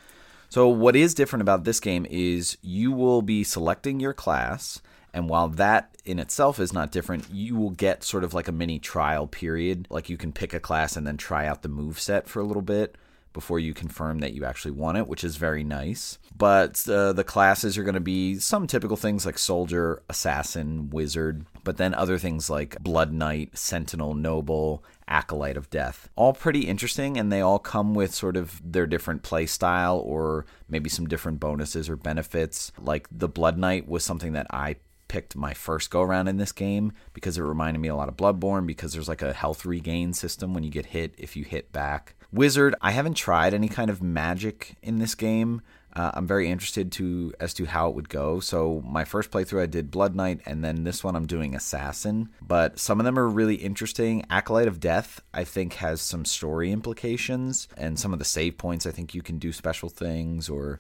So, 0.50 0.68
what 0.68 0.98
is 0.98 1.14
different 1.14 1.42
about 1.42 1.64
this 1.64 1.80
game 1.80 2.06
is 2.10 2.58
you 2.62 2.92
will 2.92 3.22
be 3.22 3.44
selecting 3.44 4.02
your 4.02 4.14
class, 4.14 4.82
and 5.14 5.30
while 5.30 5.48
that 5.48 5.96
in 6.04 6.20
itself 6.20 6.60
is 6.60 6.74
not 6.74 6.92
different, 6.92 7.30
you 7.32 7.56
will 7.56 7.70
get 7.70 8.04
sort 8.04 8.26
of 8.26 8.34
like 8.34 8.50
a 8.50 8.52
mini 8.52 8.78
trial 8.78 9.28
period. 9.28 9.88
Like 9.90 10.10
you 10.10 10.18
can 10.18 10.34
pick 10.34 10.54
a 10.54 10.60
class 10.60 10.98
and 10.98 11.08
then 11.08 11.16
try 11.16 11.48
out 11.48 11.62
the 11.62 11.70
move 11.70 12.02
set 12.02 12.28
for 12.28 12.42
a 12.42 12.46
little 12.46 12.62
bit 12.62 12.98
before 13.34 13.60
you 13.60 13.74
confirm 13.74 14.20
that 14.20 14.34
you 14.34 14.46
actually 14.46 14.72
want 14.72 14.98
it, 14.98 15.08
which 15.08 15.24
is 15.24 15.38
very 15.38 15.64
nice. 15.64 16.18
But 16.38 16.88
uh, 16.90 17.14
the 17.14 17.24
classes 17.24 17.78
are 17.78 17.84
going 17.84 17.96
to 17.96 18.00
be 18.00 18.40
some 18.40 18.68
typical 18.68 18.98
things 18.98 19.26
like 19.26 19.38
soldier, 19.38 20.02
assassin, 20.10 20.90
wizard, 20.90 21.46
but 21.64 21.78
then 21.78 21.94
other 21.94 22.18
things 22.18 22.50
like 22.50 22.82
blood 22.82 23.14
knight, 23.14 23.58
sentinel, 23.58 24.14
noble, 24.14 24.84
acolyte 25.08 25.58
of 25.58 25.70
death. 25.70 26.10
All 26.16 26.34
pretty 26.34 26.62
interesting, 26.62 27.18
and 27.18 27.32
they 27.32 27.42
all 27.42 27.60
come 27.60 27.94
with 27.94 28.14
sort 28.14 28.38
of 28.38 28.62
their 28.64 28.88
different 28.88 29.24
play 29.24 29.46
style 29.46 29.98
or 29.98 30.46
maybe 30.70 30.90
some 30.90 31.08
different 31.08 31.40
bonuses 31.40 31.90
or 31.90 31.96
benefits. 31.96 32.72
Like 32.80 33.08
the 33.12 33.30
blood 33.30 33.58
knight 33.58 33.88
was 33.88 34.04
something 34.04 34.34
that 34.34 34.48
I 34.50 34.78
picked 35.12 35.36
my 35.36 35.54
first 35.54 35.92
go 35.92 36.02
around 36.02 36.30
in 36.30 36.38
this 36.38 36.54
game 36.54 36.94
because 37.12 37.38
it 37.38 37.42
reminded 37.42 37.82
me 37.82 37.90
a 37.90 37.96
lot 37.96 38.08
of 38.08 38.16
Bloodborne 38.16 38.66
because 38.66 38.94
there's 38.94 39.10
like 39.10 39.22
a 39.22 39.34
health 39.34 39.66
regain 39.66 40.14
system 40.14 40.54
when 40.54 40.64
you 40.64 40.70
get 40.70 40.86
hit 40.86 41.14
if 41.18 41.36
you 41.36 41.44
hit 41.44 41.74
back. 41.74 42.16
Wizard, 42.32 42.76
I 42.82 42.92
haven't 42.92 43.16
tried 43.16 43.54
any 43.54 43.68
kind 43.68 43.90
of 43.90 44.02
magic 44.02 44.76
in 44.82 45.00
this 45.00 45.16
game. 45.16 45.62
Uh, 45.94 46.12
I'm 46.14 46.26
very 46.26 46.50
interested 46.50 46.92
to 46.94 47.34
as 47.40 47.54
to 47.56 47.66
how 47.66 47.90
it 47.90 47.96
would 47.96 48.08
go. 48.08 48.40
So 48.40 48.82
my 48.86 49.04
first 49.04 49.30
playthrough 49.30 49.64
I 49.64 49.66
did 49.66 49.92
Blood 49.92 50.16
Knight, 50.16 50.40
and 50.46 50.64
then 50.64 50.86
this 50.86 51.04
one 51.04 51.16
I'm 51.16 51.28
doing 51.28 51.54
Assassin. 51.54 52.30
But 52.42 52.80
some 52.80 53.00
of 53.00 53.06
them 53.06 53.20
are 53.20 53.28
really 53.28 53.56
interesting. 53.56 54.26
Acolyte 54.30 54.70
of 54.70 54.80
Death 54.80 55.22
I 55.34 55.44
think 55.44 55.74
has 55.74 56.02
some 56.02 56.24
story 56.24 56.72
implications, 56.72 57.68
and 57.76 58.00
some 58.00 58.14
of 58.14 58.20
the 58.20 58.26
save 58.26 58.58
points 58.58 58.86
I 58.86 58.92
think 58.92 59.14
you 59.14 59.22
can 59.22 59.38
do 59.38 59.52
special 59.52 59.90
things 59.90 60.48
or 60.48 60.80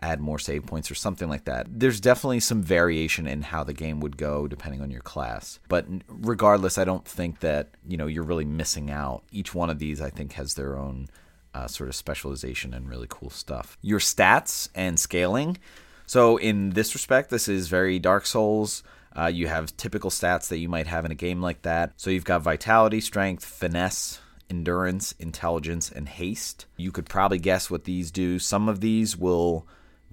add 0.00 0.20
more 0.20 0.38
save 0.38 0.66
points 0.66 0.90
or 0.90 0.94
something 0.94 1.28
like 1.28 1.44
that. 1.44 1.66
There's 1.68 2.00
definitely 2.00 2.40
some 2.40 2.62
variation 2.62 3.26
in 3.26 3.42
how 3.42 3.64
the 3.64 3.72
game 3.72 4.00
would 4.00 4.16
go 4.16 4.46
depending 4.46 4.80
on 4.80 4.90
your 4.90 5.00
class. 5.00 5.58
But 5.68 5.86
regardless, 6.08 6.78
I 6.78 6.84
don't 6.84 7.06
think 7.06 7.40
that, 7.40 7.70
you 7.86 7.96
know, 7.96 8.06
you're 8.06 8.24
really 8.24 8.44
missing 8.44 8.90
out. 8.90 9.22
Each 9.32 9.54
one 9.54 9.70
of 9.70 9.78
these 9.78 10.00
I 10.00 10.10
think 10.10 10.34
has 10.34 10.54
their 10.54 10.78
own 10.78 11.08
uh, 11.54 11.66
sort 11.66 11.88
of 11.88 11.94
specialization 11.94 12.74
and 12.74 12.88
really 12.88 13.06
cool 13.08 13.30
stuff. 13.30 13.76
Your 13.82 13.98
stats 13.98 14.68
and 14.74 14.98
scaling. 14.98 15.58
So 16.06 16.36
in 16.36 16.70
this 16.70 16.94
respect, 16.94 17.30
this 17.30 17.48
is 17.48 17.68
very 17.68 17.98
Dark 17.98 18.26
Souls. 18.26 18.82
Uh, 19.16 19.26
you 19.26 19.48
have 19.48 19.76
typical 19.76 20.10
stats 20.10 20.48
that 20.48 20.58
you 20.58 20.68
might 20.68 20.86
have 20.86 21.04
in 21.04 21.10
a 21.10 21.16
game 21.16 21.42
like 21.42 21.62
that. 21.62 21.92
So 21.96 22.10
you've 22.10 22.24
got 22.24 22.42
vitality, 22.42 23.00
strength, 23.00 23.44
finesse, 23.44 24.20
endurance, 24.48 25.12
intelligence, 25.18 25.90
and 25.90 26.08
haste. 26.08 26.66
You 26.76 26.92
could 26.92 27.08
probably 27.08 27.38
guess 27.38 27.70
what 27.70 27.84
these 27.84 28.10
do. 28.10 28.38
Some 28.38 28.68
of 28.68 28.80
these 28.80 29.16
will 29.16 29.66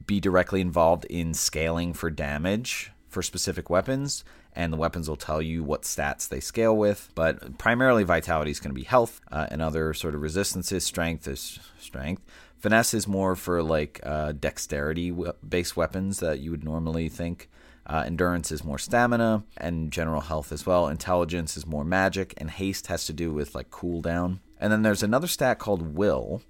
be 0.05 0.19
directly 0.19 0.61
involved 0.61 1.05
in 1.05 1.33
scaling 1.33 1.93
for 1.93 2.09
damage 2.09 2.91
for 3.09 3.21
specific 3.21 3.69
weapons, 3.69 4.25
and 4.53 4.73
the 4.73 4.77
weapons 4.77 5.07
will 5.07 5.15
tell 5.15 5.41
you 5.41 5.63
what 5.63 5.83
stats 5.83 6.27
they 6.27 6.39
scale 6.39 6.75
with. 6.75 7.09
But 7.15 7.57
primarily, 7.57 8.03
vitality 8.03 8.51
is 8.51 8.59
going 8.59 8.71
to 8.71 8.79
be 8.79 8.83
health, 8.85 9.21
uh, 9.31 9.47
and 9.49 9.61
other 9.61 9.93
sort 9.93 10.15
of 10.15 10.21
resistances. 10.21 10.83
Strength 10.83 11.27
is 11.27 11.59
strength. 11.79 12.23
Finesse 12.57 12.93
is 12.93 13.07
more 13.07 13.35
for 13.35 13.63
like 13.63 13.99
uh, 14.03 14.33
dexterity 14.33 15.15
based 15.47 15.77
weapons 15.77 16.19
that 16.19 16.39
you 16.39 16.51
would 16.51 16.63
normally 16.63 17.09
think. 17.09 17.49
Uh, 17.87 18.03
endurance 18.05 18.51
is 18.51 18.63
more 18.63 18.79
stamina 18.79 19.43
and 19.57 19.91
general 19.91 20.21
health 20.21 20.51
as 20.51 20.65
well. 20.65 20.87
Intelligence 20.87 21.55
is 21.55 21.67
more 21.67 21.83
magic, 21.85 22.33
and 22.37 22.49
haste 22.49 22.87
has 22.87 23.05
to 23.05 23.13
do 23.13 23.31
with 23.31 23.55
like 23.55 23.69
cooldown. 23.69 24.39
And 24.59 24.73
then 24.73 24.81
there's 24.81 25.03
another 25.03 25.27
stat 25.27 25.59
called 25.59 25.95
will, 25.95 26.41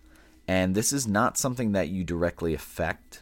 and 0.48 0.74
this 0.74 0.94
is 0.94 1.06
not 1.06 1.38
something 1.38 1.74
that 1.74 1.90
you 1.90 2.04
directly 2.04 2.54
affect 2.54 3.20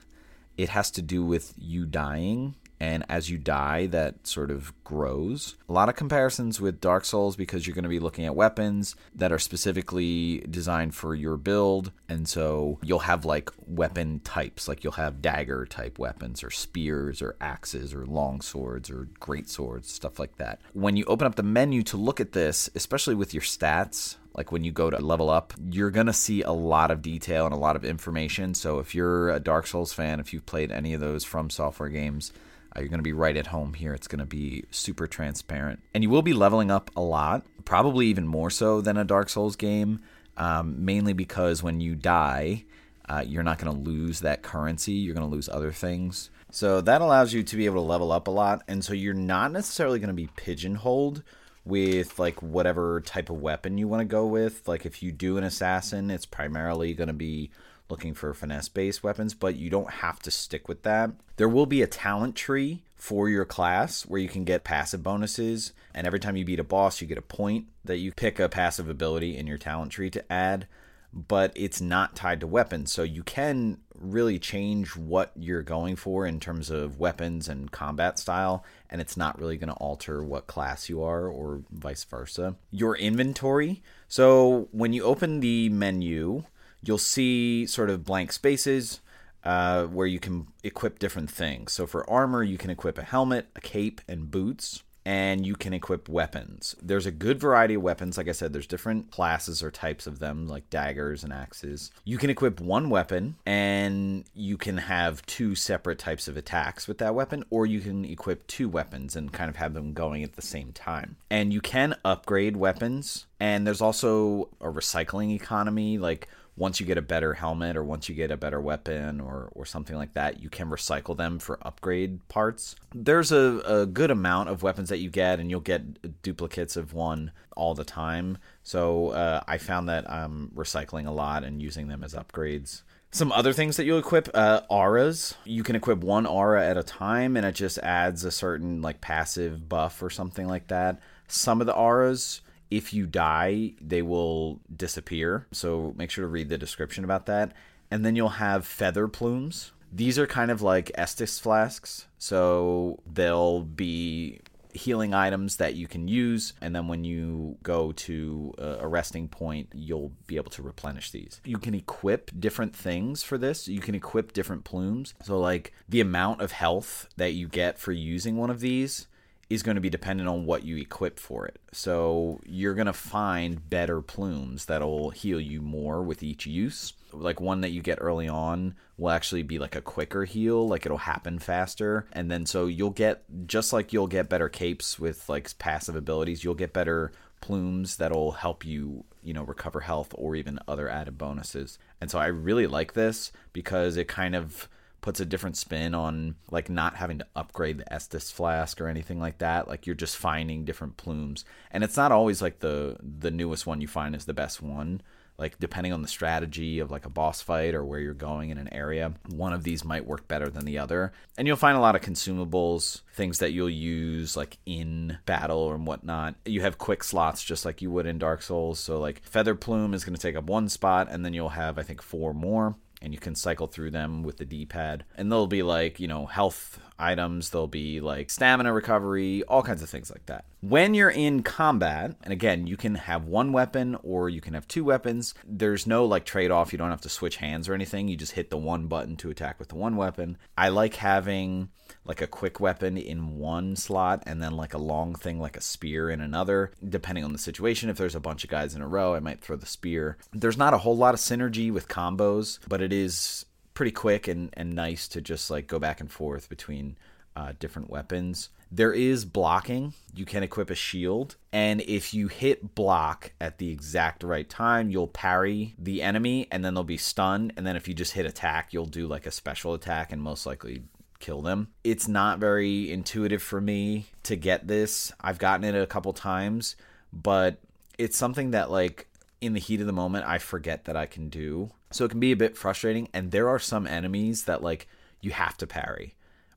it 0.57 0.69
has 0.69 0.91
to 0.91 1.01
do 1.01 1.23
with 1.23 1.53
you 1.57 1.85
dying 1.85 2.55
and 2.83 3.05
as 3.07 3.29
you 3.29 3.37
die 3.37 3.85
that 3.85 4.27
sort 4.27 4.51
of 4.51 4.73
grows. 4.83 5.55
A 5.69 5.73
lot 5.73 5.87
of 5.87 5.95
comparisons 5.95 6.59
with 6.59 6.81
dark 6.81 7.05
souls 7.05 7.37
because 7.37 7.65
you're 7.65 7.73
going 7.73 7.83
to 7.83 7.89
be 7.89 7.99
looking 7.99 8.25
at 8.25 8.35
weapons 8.35 8.97
that 9.15 9.31
are 9.31 9.39
specifically 9.39 10.39
designed 10.49 10.93
for 10.93 11.15
your 11.15 11.37
build 11.37 11.93
and 12.09 12.27
so 12.27 12.79
you'll 12.83 12.99
have 12.99 13.23
like 13.23 13.49
weapon 13.65 14.19
types. 14.19 14.67
Like 14.67 14.83
you'll 14.83 14.93
have 14.93 15.21
dagger 15.21 15.65
type 15.65 15.97
weapons 15.97 16.43
or 16.43 16.51
spears 16.51 17.21
or 17.21 17.37
axes 17.39 17.93
or 17.93 18.05
long 18.05 18.41
swords 18.41 18.89
or 18.89 19.07
great 19.17 19.47
swords 19.47 19.89
stuff 19.89 20.19
like 20.19 20.35
that. 20.35 20.59
When 20.73 20.97
you 20.97 21.05
open 21.05 21.25
up 21.25 21.35
the 21.35 21.43
menu 21.43 21.83
to 21.83 21.95
look 21.95 22.19
at 22.19 22.33
this 22.33 22.69
especially 22.75 23.15
with 23.15 23.33
your 23.33 23.43
stats 23.43 24.17
like 24.35 24.51
when 24.51 24.63
you 24.63 24.71
go 24.71 24.89
to 24.89 24.97
level 24.97 25.29
up, 25.29 25.53
you're 25.71 25.91
going 25.91 26.07
to 26.07 26.13
see 26.13 26.41
a 26.41 26.51
lot 26.51 26.89
of 26.89 27.03
detail 27.03 27.45
and 27.45 27.53
a 27.53 27.57
lot 27.57 27.75
of 27.75 27.85
information. 27.85 28.55
So 28.55 28.79
if 28.79 28.95
you're 28.95 29.29
a 29.29 29.39
Dark 29.39 29.67
Souls 29.67 29.93
fan, 29.93 30.19
if 30.19 30.33
you've 30.33 30.47
played 30.47 30.71
any 30.71 30.95
of 30.95 31.01
those 31.01 31.23
from 31.23 31.51
software 31.51 31.89
games, 31.89 32.33
you're 32.79 32.89
going 32.89 32.99
to 32.99 33.03
be 33.03 33.13
right 33.13 33.37
at 33.37 33.47
home 33.47 33.73
here. 33.73 33.93
It's 33.93 34.07
going 34.07 34.19
to 34.19 34.25
be 34.25 34.63
super 34.71 35.07
transparent. 35.07 35.81
And 35.93 36.03
you 36.03 36.09
will 36.09 36.21
be 36.21 36.33
leveling 36.33 36.71
up 36.71 36.91
a 36.95 37.01
lot, 37.01 37.45
probably 37.65 38.07
even 38.07 38.27
more 38.27 38.49
so 38.49 38.81
than 38.81 38.97
a 38.97 39.03
Dark 39.03 39.29
Souls 39.29 39.55
game, 39.55 39.99
um, 40.37 40.83
mainly 40.83 41.13
because 41.13 41.61
when 41.61 41.79
you 41.79 41.95
die, 41.95 42.65
uh, 43.07 43.23
you're 43.25 43.43
not 43.43 43.59
going 43.59 43.73
to 43.73 43.89
lose 43.89 44.21
that 44.21 44.41
currency. 44.41 44.93
You're 44.93 45.15
going 45.15 45.27
to 45.27 45.33
lose 45.33 45.49
other 45.49 45.71
things. 45.71 46.29
So 46.51 46.81
that 46.81 47.01
allows 47.01 47.33
you 47.33 47.43
to 47.43 47.57
be 47.57 47.65
able 47.65 47.81
to 47.81 47.87
level 47.87 48.11
up 48.11 48.27
a 48.27 48.31
lot. 48.31 48.63
And 48.67 48.83
so 48.83 48.93
you're 48.93 49.13
not 49.13 49.51
necessarily 49.51 49.99
going 49.99 50.09
to 50.09 50.13
be 50.13 50.29
pigeonholed 50.35 51.23
with 51.65 52.19
like 52.19 52.41
whatever 52.41 53.01
type 53.01 53.29
of 53.29 53.41
weapon 53.41 53.77
you 53.77 53.87
want 53.87 54.01
to 54.01 54.05
go 54.05 54.25
with. 54.25 54.67
Like 54.67 54.85
if 54.85 55.01
you 55.01 55.11
do 55.11 55.37
an 55.37 55.43
assassin, 55.43 56.09
it's 56.11 56.25
primarily 56.25 56.93
going 56.93 57.07
to 57.07 57.13
be 57.13 57.51
looking 57.93 58.15
for 58.15 58.33
finesse 58.33 58.69
based 58.69 59.03
weapons, 59.03 59.35
but 59.35 59.55
you 59.55 59.69
don't 59.69 59.91
have 59.91 60.17
to 60.23 60.31
stick 60.31 60.67
with 60.67 60.81
that. 60.81 61.11
There 61.37 61.47
will 61.47 61.67
be 61.67 61.83
a 61.83 61.87
talent 61.87 62.35
tree 62.35 62.81
for 62.95 63.29
your 63.29 63.45
class 63.45 64.01
where 64.01 64.19
you 64.19 64.27
can 64.27 64.45
get 64.45 64.63
passive 64.63 65.03
bonuses, 65.03 65.73
and 65.93 66.07
every 66.07 66.19
time 66.19 66.35
you 66.35 66.43
beat 66.43 66.59
a 66.59 66.63
boss, 66.63 67.01
you 67.01 67.07
get 67.07 67.19
a 67.19 67.21
point 67.21 67.67
that 67.85 67.97
you 67.97 68.11
pick 68.11 68.39
a 68.39 68.49
passive 68.49 68.89
ability 68.89 69.37
in 69.37 69.45
your 69.45 69.59
talent 69.59 69.91
tree 69.91 70.09
to 70.09 70.33
add 70.33 70.65
but 71.13 71.51
it's 71.55 71.79
not 71.79 72.15
tied 72.15 72.39
to 72.39 72.47
weapons. 72.47 72.91
So 72.91 73.03
you 73.03 73.23
can 73.23 73.77
really 73.95 74.39
change 74.39 74.95
what 74.95 75.31
you're 75.35 75.61
going 75.61 75.95
for 75.95 76.25
in 76.25 76.39
terms 76.39 76.69
of 76.69 76.99
weapons 76.99 77.47
and 77.47 77.71
combat 77.71 78.17
style, 78.17 78.65
and 78.89 78.99
it's 78.99 79.15
not 79.15 79.39
really 79.39 79.57
going 79.57 79.69
to 79.69 79.75
alter 79.75 80.23
what 80.23 80.47
class 80.47 80.89
you 80.89 81.03
are 81.03 81.27
or 81.27 81.61
vice 81.71 82.03
versa. 82.03 82.55
Your 82.71 82.97
inventory. 82.97 83.83
So 84.07 84.67
when 84.71 84.91
you 84.93 85.03
open 85.03 85.39
the 85.39 85.69
menu, 85.69 86.43
you'll 86.83 86.97
see 86.97 87.65
sort 87.65 87.89
of 87.89 88.03
blank 88.03 88.31
spaces. 88.31 88.99
Uh, 89.45 89.83
where 89.87 90.07
you 90.07 90.21
can 90.21 90.47
equip 90.63 90.99
different 90.99 91.29
things. 91.29 91.73
So 91.73 91.85
for 91.85 92.09
armor, 92.09 92.43
you 92.43 92.57
can 92.57 92.69
equip 92.69 92.97
a 92.97 93.03
helmet, 93.03 93.49
a 93.57 93.59
cape, 93.59 93.99
and 94.07 94.31
boots 94.31 94.83
and 95.05 95.45
you 95.45 95.55
can 95.55 95.73
equip 95.73 96.07
weapons. 96.07 96.75
There's 96.81 97.05
a 97.05 97.11
good 97.11 97.39
variety 97.39 97.73
of 97.73 97.81
weapons. 97.81 98.17
Like 98.17 98.29
I 98.29 98.31
said, 98.31 98.53
there's 98.53 98.67
different 98.67 99.11
classes 99.11 99.61
or 99.61 99.69
types 99.71 100.07
of 100.07 100.19
them, 100.19 100.47
like 100.47 100.69
daggers 100.69 101.23
and 101.23 101.33
axes. 101.33 101.91
You 102.05 102.17
can 102.17 102.29
equip 102.29 102.61
one 102.61 102.89
weapon, 102.89 103.35
and 103.45 104.25
you 104.33 104.57
can 104.57 104.77
have 104.77 105.25
two 105.25 105.55
separate 105.55 105.99
types 105.99 106.27
of 106.27 106.37
attacks 106.37 106.87
with 106.87 106.99
that 106.99 107.15
weapon, 107.15 107.43
or 107.49 107.65
you 107.65 107.81
can 107.81 108.05
equip 108.05 108.47
two 108.47 108.69
weapons 108.69 109.15
and 109.15 109.33
kind 109.33 109.49
of 109.49 109.57
have 109.57 109.73
them 109.73 109.93
going 109.93 110.23
at 110.23 110.33
the 110.33 110.41
same 110.41 110.71
time. 110.71 111.17
And 111.29 111.51
you 111.51 111.61
can 111.61 111.95
upgrade 112.05 112.55
weapons, 112.55 113.25
and 113.39 113.67
there's 113.67 113.81
also 113.81 114.49
a 114.61 114.67
recycling 114.67 115.31
economy. 115.31 115.97
Like, 115.97 116.29
once 116.55 116.79
you 116.79 116.85
get 116.85 116.97
a 116.97 117.01
better 117.01 117.33
helmet 117.33 117.75
or 117.75 117.83
once 117.83 118.07
you 118.07 118.15
get 118.15 118.29
a 118.29 118.37
better 118.37 118.61
weapon 118.61 119.19
or, 119.19 119.49
or 119.53 119.65
something 119.65 119.95
like 119.95 120.13
that, 120.13 120.41
you 120.41 120.49
can 120.49 120.69
recycle 120.69 121.17
them 121.17 121.39
for 121.39 121.57
upgrade 121.61 122.27
parts. 122.29 122.75
There's 122.93 123.31
a, 123.31 123.61
a 123.65 123.85
good 123.85 124.11
amount 124.11 124.49
of 124.49 124.61
weapons 124.61 124.89
that 124.89 124.99
you 124.99 125.09
get, 125.09 125.39
and 125.39 125.49
you'll 125.49 125.61
get 125.61 126.21
duplicates 126.21 126.77
of 126.77 126.93
one 126.93 127.31
all 127.55 127.73
the 127.73 127.83
time. 127.83 128.37
So 128.61 129.09
uh, 129.09 129.41
I 129.47 129.57
found 129.57 129.89
that 129.89 130.09
I'm 130.09 130.51
recycling 130.55 131.07
a 131.07 131.11
lot 131.11 131.43
and 131.43 131.61
using 131.61 131.87
them 131.87 132.03
as 132.03 132.13
upgrades. 132.13 132.83
Some 133.09 133.31
other 133.31 133.53
things 133.53 133.77
that 133.77 133.85
you'll 133.85 133.99
equip 133.99 134.29
uh, 134.33 134.61
auras. 134.69 135.35
You 135.45 135.63
can 135.63 135.75
equip 135.75 135.99
one 135.99 136.25
aura 136.25 136.67
at 136.67 136.77
a 136.77 136.83
time, 136.83 137.35
and 137.37 137.45
it 137.45 137.53
just 137.53 137.77
adds 137.79 138.23
a 138.23 138.31
certain 138.31 138.81
like 138.81 139.01
passive 139.01 139.69
buff 139.69 140.01
or 140.01 140.09
something 140.09 140.47
like 140.47 140.67
that. 140.67 140.99
Some 141.27 141.61
of 141.61 141.67
the 141.67 141.75
auras 141.75 142.41
if 142.73 142.91
you 142.91 143.05
die, 143.05 143.73
they 143.79 144.01
will 144.01 144.59
disappear. 144.75 145.45
So 145.51 145.93
make 145.95 146.09
sure 146.09 146.23
to 146.23 146.27
read 146.27 146.49
the 146.49 146.57
description 146.57 147.03
about 147.03 147.27
that. 147.27 147.51
And 147.91 148.03
then 148.03 148.15
you'll 148.15 148.29
have 148.29 148.65
feather 148.65 149.07
plumes. 149.07 149.73
These 149.91 150.17
are 150.17 150.25
kind 150.25 150.49
of 150.49 150.63
like 150.63 150.91
Estus 150.97 151.39
flasks, 151.39 152.07
so 152.17 152.99
they'll 153.05 153.61
be 153.61 154.39
healing 154.71 155.13
items 155.13 155.57
that 155.57 155.75
you 155.75 155.87
can 155.87 156.07
use 156.07 156.53
and 156.59 156.75
then 156.75 156.87
when 156.87 157.03
you 157.03 157.55
go 157.61 157.91
to 157.91 158.51
a 158.57 158.87
resting 158.87 159.27
point 159.27 159.69
you'll 159.71 160.11
be 160.25 160.35
able 160.35 160.49
to 160.49 160.63
replenish 160.63 161.11
these 161.11 161.39
you 161.45 161.59
can 161.59 161.75
equip 161.75 162.31
different 162.39 162.75
things 162.75 163.21
for 163.21 163.37
this 163.37 163.67
you 163.67 163.79
can 163.79 163.93
equip 163.93 164.33
different 164.33 164.63
plumes 164.63 165.13
so 165.21 165.39
like 165.39 165.73
the 165.87 166.01
amount 166.01 166.41
of 166.41 166.53
health 166.53 167.07
that 167.17 167.33
you 167.33 167.47
get 167.47 167.77
for 167.77 167.91
using 167.91 168.35
one 168.35 168.49
of 168.49 168.61
these 168.61 169.05
is 169.49 169.63
going 169.63 169.75
to 169.75 169.81
be 169.81 169.89
dependent 169.89 170.29
on 170.29 170.45
what 170.45 170.63
you 170.63 170.77
equip 170.77 171.19
for 171.19 171.45
it. 171.45 171.59
So 171.71 172.39
you're 172.45 172.73
going 172.73 172.87
to 172.87 172.93
find 172.93 173.69
better 173.69 174.01
plumes 174.01 174.65
that'll 174.65 175.09
heal 175.11 175.39
you 175.39 175.61
more 175.61 176.01
with 176.01 176.23
each 176.23 176.45
use. 176.45 176.93
Like 177.11 177.39
one 177.39 177.61
that 177.61 177.71
you 177.71 177.81
get 177.81 177.99
early 178.01 178.27
on 178.27 178.75
will 178.97 179.11
actually 179.11 179.43
be 179.43 179.59
like 179.59 179.75
a 179.75 179.81
quicker 179.81 180.25
heal, 180.25 180.67
like 180.67 180.85
it'll 180.85 180.97
happen 180.97 181.39
faster. 181.39 182.07
And 182.13 182.31
then 182.31 182.45
so 182.45 182.65
you'll 182.65 182.89
get 182.89 183.23
just 183.45 183.73
like 183.73 183.93
you'll 183.93 184.07
get 184.07 184.29
better 184.29 184.49
capes 184.49 184.97
with 184.97 185.27
like 185.29 185.57
passive 185.59 185.95
abilities, 185.95 186.43
you'll 186.43 186.55
get 186.55 186.73
better 186.73 187.11
plumes 187.41 187.97
that'll 187.97 188.31
help 188.31 188.65
you, 188.65 189.03
you 189.21 189.33
know, 189.33 189.43
recover 189.43 189.81
health 189.81 190.15
or 190.17 190.35
even 190.35 190.57
other 190.67 190.87
added 190.87 191.17
bonuses. 191.17 191.77
And 191.99 192.09
so 192.09 192.17
I 192.17 192.27
really 192.27 192.67
like 192.67 192.93
this 192.93 193.31
because 193.51 193.97
it 193.97 194.07
kind 194.07 194.35
of 194.35 194.69
puts 195.03 195.19
a 195.19 195.25
different 195.25 195.57
spin 195.57 195.93
on 195.93 196.33
like 196.49 196.69
not 196.69 196.95
having 196.95 197.19
to 197.19 197.27
upgrade 197.35 197.77
the 197.77 197.83
Estus 197.91 198.31
flask 198.31 198.81
or 198.81 198.87
anything 198.87 199.19
like 199.19 199.37
that. 199.37 199.67
Like 199.67 199.85
you're 199.85 199.95
just 199.95 200.17
finding 200.17 200.65
different 200.65 200.97
plumes, 200.97 201.45
and 201.69 201.83
it's 201.83 201.97
not 201.97 202.11
always 202.11 202.41
like 202.41 202.59
the 202.59 202.97
the 203.01 203.29
newest 203.29 203.67
one 203.67 203.81
you 203.81 203.87
find 203.87 204.15
is 204.15 204.25
the 204.25 204.33
best 204.33 204.63
one. 204.63 205.01
Like 205.37 205.59
depending 205.59 205.93
on 205.93 206.03
the 206.03 206.07
strategy 206.07 206.79
of 206.79 206.91
like 206.91 207.05
a 207.05 207.09
boss 207.09 207.41
fight 207.41 207.73
or 207.73 207.83
where 207.83 207.99
you're 207.99 208.13
going 208.13 208.49
in 208.49 208.57
an 208.57 208.71
area, 208.71 209.13
one 209.29 209.51
of 209.51 209.63
these 209.63 209.83
might 209.83 210.05
work 210.05 210.27
better 210.27 210.49
than 210.49 210.63
the 210.63 210.77
other. 210.77 211.11
And 211.37 211.47
you'll 211.47 211.57
find 211.57 211.75
a 211.75 211.81
lot 211.81 211.95
of 211.95 212.01
consumables, 212.01 213.01
things 213.15 213.39
that 213.39 213.51
you'll 213.51 213.69
use 213.69 214.37
like 214.37 214.57
in 214.65 215.17
battle 215.25 215.73
and 215.73 215.87
whatnot. 215.87 216.35
You 216.45 216.61
have 216.61 216.77
quick 216.77 217.03
slots 217.03 217.43
just 217.43 217.65
like 217.65 217.81
you 217.81 217.89
would 217.91 218.05
in 218.05 218.19
Dark 218.19 218.43
Souls. 218.43 218.79
So 218.79 218.99
like 218.99 219.23
Feather 219.23 219.55
Plume 219.55 219.95
is 219.95 220.05
going 220.05 220.15
to 220.15 220.21
take 220.21 220.35
up 220.35 220.45
one 220.45 220.69
spot, 220.69 221.07
and 221.09 221.25
then 221.25 221.33
you'll 221.33 221.49
have 221.49 221.77
I 221.77 221.83
think 221.83 222.01
four 222.01 222.33
more 222.33 222.75
and 223.03 223.13
you 223.13 223.19
can 223.19 223.35
cycle 223.35 223.67
through 223.67 223.91
them 223.91 224.23
with 224.23 224.37
the 224.37 224.45
D-pad. 224.45 225.03
And 225.15 225.31
they'll 225.31 225.45
be 225.45 225.61
like, 225.61 225.99
you 225.99 226.07
know, 226.07 226.25
health 226.25 226.79
items, 226.97 227.49
there'll 227.49 227.67
be 227.67 227.99
like 227.99 228.29
stamina 228.29 228.71
recovery, 228.71 229.43
all 229.43 229.61
kinds 229.61 229.83
of 229.83 229.89
things 229.89 230.09
like 230.09 230.25
that. 230.27 230.45
When 230.61 230.93
you're 230.93 231.09
in 231.09 231.43
combat, 231.43 232.15
and 232.23 232.31
again, 232.31 232.65
you 232.65 232.77
can 232.77 232.95
have 232.95 233.25
one 233.25 233.51
weapon 233.51 233.97
or 234.03 234.29
you 234.29 234.39
can 234.39 234.53
have 234.53 234.67
two 234.67 234.85
weapons. 234.85 235.33
There's 235.45 235.85
no 235.85 236.05
like 236.05 236.23
trade 236.23 236.49
off. 236.49 236.71
You 236.71 236.77
don't 236.77 236.91
have 236.91 237.01
to 237.01 237.09
switch 237.09 237.35
hands 237.37 237.67
or 237.67 237.73
anything. 237.73 238.07
You 238.07 238.15
just 238.15 238.31
hit 238.31 238.49
the 238.49 238.57
one 238.57 238.87
button 238.87 239.17
to 239.17 239.29
attack 239.29 239.59
with 239.59 239.67
the 239.67 239.75
one 239.75 239.97
weapon. 239.97 240.37
I 240.57 240.69
like 240.69 240.95
having 240.95 241.69
like 242.05 242.21
a 242.21 242.27
quick 242.27 242.59
weapon 242.59 242.97
in 242.97 243.37
one 243.37 243.75
slot 243.75 244.23
and 244.25 244.41
then 244.41 244.53
like 244.53 244.73
a 244.73 244.79
long 244.79 245.15
thing 245.15 245.39
like 245.39 245.57
a 245.57 245.61
spear 245.61 246.09
in 246.09 246.21
another. 246.21 246.71
Depending 246.87 247.23
on 247.23 247.33
the 247.33 247.39
situation 247.39 247.89
if 247.89 247.97
there's 247.97 248.15
a 248.15 248.19
bunch 248.19 248.43
of 248.43 248.49
guys 248.49 248.75
in 248.75 248.81
a 248.81 248.87
row 248.87 249.13
i 249.15 249.19
might 249.19 249.41
throw 249.41 249.55
the 249.55 249.65
spear. 249.65 250.17
There's 250.31 250.57
not 250.57 250.73
a 250.73 250.79
whole 250.79 250.97
lot 250.97 251.13
of 251.13 251.19
synergy 251.19 251.71
with 251.71 251.87
combos 251.87 252.59
but 252.67 252.81
it 252.81 252.93
is 252.93 253.45
pretty 253.73 253.91
quick 253.91 254.27
and, 254.27 254.49
and 254.53 254.73
nice 254.73 255.07
to 255.09 255.21
just 255.21 255.49
like 255.49 255.67
go 255.67 255.79
back 255.79 255.99
and 255.99 256.11
forth 256.11 256.49
between 256.49 256.97
uh, 257.35 257.53
different 257.59 257.89
weapons. 257.89 258.49
There 258.71 258.93
is 258.93 259.23
blocking. 259.25 259.93
You 260.15 260.25
can 260.25 260.43
equip 260.43 260.69
a 260.69 260.75
shield 260.75 261.35
and 261.51 261.81
if 261.81 262.13
you 262.13 262.27
hit 262.27 262.75
block 262.75 263.31
at 263.39 263.59
the 263.59 263.69
exact 263.69 264.23
right 264.23 264.49
time 264.49 264.89
you'll 264.89 265.07
parry 265.07 265.75
the 265.77 266.01
enemy 266.01 266.47
and 266.51 266.65
then 266.65 266.73
they'll 266.73 266.83
be 266.83 266.97
stunned 266.97 267.53
and 267.55 267.65
then 267.65 267.75
if 267.75 267.87
you 267.87 267.93
just 267.93 268.13
hit 268.13 268.25
attack 268.25 268.73
you'll 268.73 268.85
do 268.85 269.07
like 269.07 269.25
a 269.25 269.31
special 269.31 269.73
attack 269.73 270.11
and 270.11 270.21
most 270.21 270.45
likely 270.45 270.83
kill 271.23 271.41
them. 271.41 271.69
It's 271.85 272.07
not 272.09 272.39
very 272.39 272.91
intuitive 272.91 273.41
for 273.41 273.61
me 273.61 274.07
to 274.23 274.35
get 274.35 274.67
this. 274.67 275.13
I've 275.21 275.39
gotten 275.39 275.63
it 275.63 275.73
a 275.73 275.87
couple 275.87 276.11
times, 276.11 276.75
but 277.13 277.59
it's 277.97 278.17
something 278.17 278.51
that 278.51 278.69
like 278.69 279.07
in 279.39 279.53
the 279.53 279.59
heat 279.59 279.79
of 279.79 279.87
the 279.87 279.93
moment 279.93 280.25
I 280.27 280.37
forget 280.37 280.83
that 280.85 280.97
I 280.97 281.05
can 281.05 281.29
do. 281.29 281.71
So 281.91 282.03
it 282.03 282.11
can 282.11 282.19
be 282.19 282.33
a 282.33 282.37
bit 282.37 282.57
frustrating 282.57 283.07
and 283.13 283.31
there 283.31 283.47
are 283.47 283.59
some 283.59 283.87
enemies 283.87 284.43
that 284.43 284.61
like 284.61 284.87
you 285.21 285.31
have 285.31 285.55
to 285.57 285.67
parry 285.67 286.15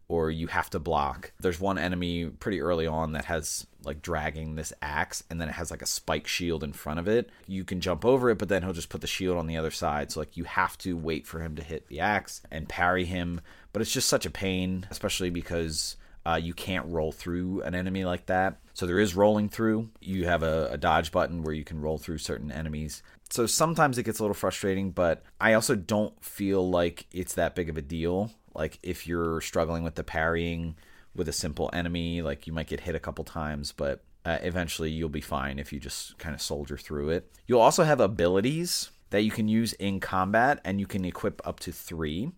or 0.09 0.31
you 0.31 0.47
have 0.47 0.71
to 0.71 0.79
block. 0.79 1.33
There's 1.41 1.61
one 1.61 1.79
enemy 1.79 2.27
pretty 2.27 2.61
early 2.61 2.87
on 2.87 3.13
that 3.13 3.25
has 3.27 3.67
like 3.85 4.03
dragging 4.03 4.55
this 4.55 4.73
axe 4.81 5.23
and 5.31 5.41
then 5.41 5.49
it 5.49 5.53
has 5.53 5.71
like 5.71 5.83
a 5.83 5.87
spike 5.87 6.27
shield 6.27 6.63
in 6.63 6.73
front 6.73 7.01
of 7.01 7.09
it. 7.09 7.31
You 7.47 7.65
can 7.65 7.81
jump 7.81 8.05
over 8.05 8.31
it, 8.31 8.39
but 8.39 8.49
then 8.49 8.63
he'll 8.63 8.73
just 8.73 8.89
put 8.89 9.01
the 9.01 9.07
shield 9.07 9.37
on 9.37 9.47
the 9.47 9.57
other 9.57 9.71
side. 9.71 10.13
So 10.13 10.21
like 10.21 10.37
you 10.37 10.45
have 10.45 10.79
to 10.79 10.97
wait 10.97 11.27
for 11.27 11.41
him 11.41 11.57
to 11.57 11.63
hit 11.63 11.89
the 11.89 12.01
axe 12.01 12.43
and 12.51 12.69
parry 12.69 13.05
him. 13.05 13.41
But 13.77 13.83
it's 13.83 13.93
just 13.93 14.09
such 14.09 14.25
a 14.25 14.31
pain, 14.31 14.87
especially 14.91 15.29
because 15.29 15.97
uh, 16.25 16.41
you 16.43 16.55
can't 16.55 16.87
roll 16.87 17.13
through 17.13 17.61
an 17.61 17.75
enemy 17.75 18.07
like 18.07 18.25
that. 18.25 18.57
So 18.73 18.87
there 18.87 18.99
is 18.99 19.15
rolling 19.15 19.51
through. 19.51 19.91
You 20.01 20.25
have 20.25 20.43
a, 20.43 20.71
a 20.73 20.79
dodge 20.79 21.13
button 21.13 21.43
where 21.43 21.53
you 21.53 21.63
can 21.63 21.83
roll 21.83 21.99
through 21.99 22.19
certain 22.19 22.51
enemies. 22.51 23.03
So 23.29 23.45
sometimes 23.45 23.99
it 23.99 24.05
gets 24.05 24.19
a 24.19 24.23
little 24.23 24.33
frustrating, 24.33 24.93
but 24.93 25.23
I 25.39 25.53
also 25.53 25.75
don't 25.75 26.25
feel 26.25 26.67
like 26.67 27.05
it's 27.13 27.35
that 27.35 27.55
big 27.55 27.69
of 27.69 27.77
a 27.77 27.83
deal 27.83 28.31
like 28.57 28.79
if 28.83 29.07
you're 29.07 29.41
struggling 29.41 29.83
with 29.83 29.95
the 29.95 30.05
parrying 30.05 30.77
with 31.15 31.29
a 31.29 31.33
simple 31.33 31.71
enemy, 31.73 32.23
like 32.23 32.47
you 32.47 32.53
might 32.53 32.67
get 32.67 32.81
hit 32.81 32.95
a 32.95 33.01
couple 33.01 33.25
times, 33.25 33.73
but 33.73 34.03
uh, 34.25 34.39
eventually 34.43 34.91
you'll 34.91 35.09
be 35.09 35.21
fine 35.21 35.59
if 35.59 35.73
you 35.73 35.79
just 35.79 36.19
kind 36.19 36.35
of 36.35 36.41
soldier 36.41 36.77
through 36.77 37.11
it. 37.11 37.31
You'll 37.47 37.61
also 37.61 37.85
have 37.85 38.01
abilities 38.01 38.91
that 39.11 39.23
you 39.23 39.31
can 39.31 39.47
use 39.47 39.73
in 39.75 40.01
combat, 40.01 40.61
and 40.65 40.81
you 40.81 40.87
can 40.87 41.05
equip 41.05 41.47
up 41.47 41.61
to 41.61 41.71
three. 41.71 42.33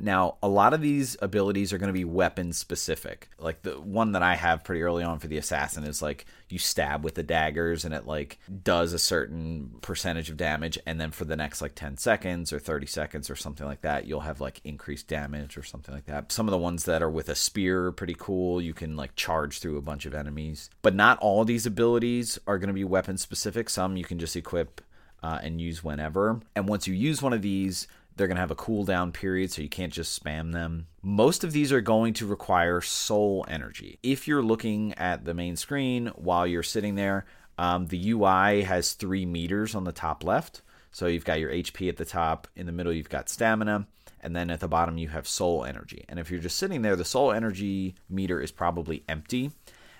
Now, 0.00 0.36
a 0.42 0.48
lot 0.48 0.74
of 0.74 0.80
these 0.80 1.16
abilities 1.20 1.72
are 1.72 1.78
going 1.78 1.88
to 1.88 1.92
be 1.92 2.04
weapon 2.04 2.52
specific. 2.52 3.28
Like 3.38 3.62
the 3.62 3.80
one 3.80 4.12
that 4.12 4.22
I 4.22 4.34
have 4.34 4.64
pretty 4.64 4.82
early 4.82 5.02
on 5.02 5.18
for 5.18 5.26
the 5.26 5.38
assassin 5.38 5.84
is 5.84 6.00
like 6.00 6.26
you 6.48 6.58
stab 6.58 7.04
with 7.04 7.14
the 7.14 7.22
daggers 7.22 7.84
and 7.84 7.92
it 7.92 8.06
like 8.06 8.38
does 8.62 8.92
a 8.92 8.98
certain 8.98 9.76
percentage 9.80 10.30
of 10.30 10.36
damage 10.36 10.78
and 10.86 11.00
then 11.00 11.10
for 11.10 11.24
the 11.24 11.36
next 11.36 11.60
like 11.60 11.74
10 11.74 11.96
seconds 11.96 12.52
or 12.52 12.58
30 12.58 12.86
seconds 12.86 13.30
or 13.30 13.36
something 13.36 13.66
like 13.66 13.82
that, 13.82 14.06
you'll 14.06 14.20
have 14.20 14.40
like 14.40 14.60
increased 14.64 15.08
damage 15.08 15.56
or 15.56 15.62
something 15.62 15.94
like 15.94 16.06
that. 16.06 16.30
Some 16.32 16.46
of 16.46 16.52
the 16.52 16.58
ones 16.58 16.84
that 16.84 17.02
are 17.02 17.10
with 17.10 17.28
a 17.28 17.34
spear 17.34 17.86
are 17.86 17.92
pretty 17.92 18.16
cool. 18.18 18.60
You 18.60 18.74
can 18.74 18.96
like 18.96 19.16
charge 19.16 19.58
through 19.58 19.76
a 19.76 19.82
bunch 19.82 20.06
of 20.06 20.14
enemies. 20.14 20.70
But 20.82 20.94
not 20.94 21.18
all 21.18 21.44
these 21.44 21.66
abilities 21.66 22.38
are 22.46 22.58
going 22.58 22.68
to 22.68 22.74
be 22.74 22.84
weapon 22.84 23.18
specific. 23.18 23.68
Some 23.68 23.96
you 23.96 24.04
can 24.04 24.18
just 24.18 24.36
equip 24.36 24.80
uh, 25.22 25.38
and 25.42 25.60
use 25.60 25.82
whenever. 25.82 26.40
And 26.54 26.68
once 26.68 26.86
you 26.86 26.94
use 26.94 27.22
one 27.22 27.32
of 27.32 27.42
these, 27.42 27.88
they're 28.18 28.26
going 28.26 28.36
to 28.36 28.40
have 28.40 28.50
a 28.50 28.56
cooldown 28.56 29.12
period, 29.12 29.52
so 29.52 29.62
you 29.62 29.68
can't 29.68 29.92
just 29.92 30.22
spam 30.22 30.52
them. 30.52 30.88
Most 31.02 31.44
of 31.44 31.52
these 31.52 31.72
are 31.72 31.80
going 31.80 32.12
to 32.14 32.26
require 32.26 32.80
soul 32.80 33.46
energy. 33.48 33.98
If 34.02 34.26
you're 34.28 34.42
looking 34.42 34.92
at 34.94 35.24
the 35.24 35.34
main 35.34 35.56
screen 35.56 36.08
while 36.16 36.46
you're 36.46 36.62
sitting 36.62 36.96
there, 36.96 37.24
um, 37.56 37.86
the 37.86 38.10
UI 38.10 38.62
has 38.62 38.92
three 38.92 39.24
meters 39.24 39.74
on 39.74 39.84
the 39.84 39.92
top 39.92 40.24
left. 40.24 40.62
So 40.90 41.06
you've 41.06 41.24
got 41.24 41.40
your 41.40 41.50
HP 41.50 41.88
at 41.88 41.96
the 41.96 42.04
top, 42.04 42.48
in 42.56 42.66
the 42.66 42.72
middle, 42.72 42.92
you've 42.92 43.08
got 43.08 43.28
stamina, 43.28 43.86
and 44.20 44.34
then 44.34 44.50
at 44.50 44.60
the 44.60 44.68
bottom, 44.68 44.98
you 44.98 45.08
have 45.08 45.28
soul 45.28 45.64
energy. 45.64 46.04
And 46.08 46.18
if 46.18 46.30
you're 46.30 46.40
just 46.40 46.58
sitting 46.58 46.82
there, 46.82 46.96
the 46.96 47.04
soul 47.04 47.30
energy 47.30 47.94
meter 48.08 48.40
is 48.40 48.50
probably 48.50 49.04
empty. 49.08 49.52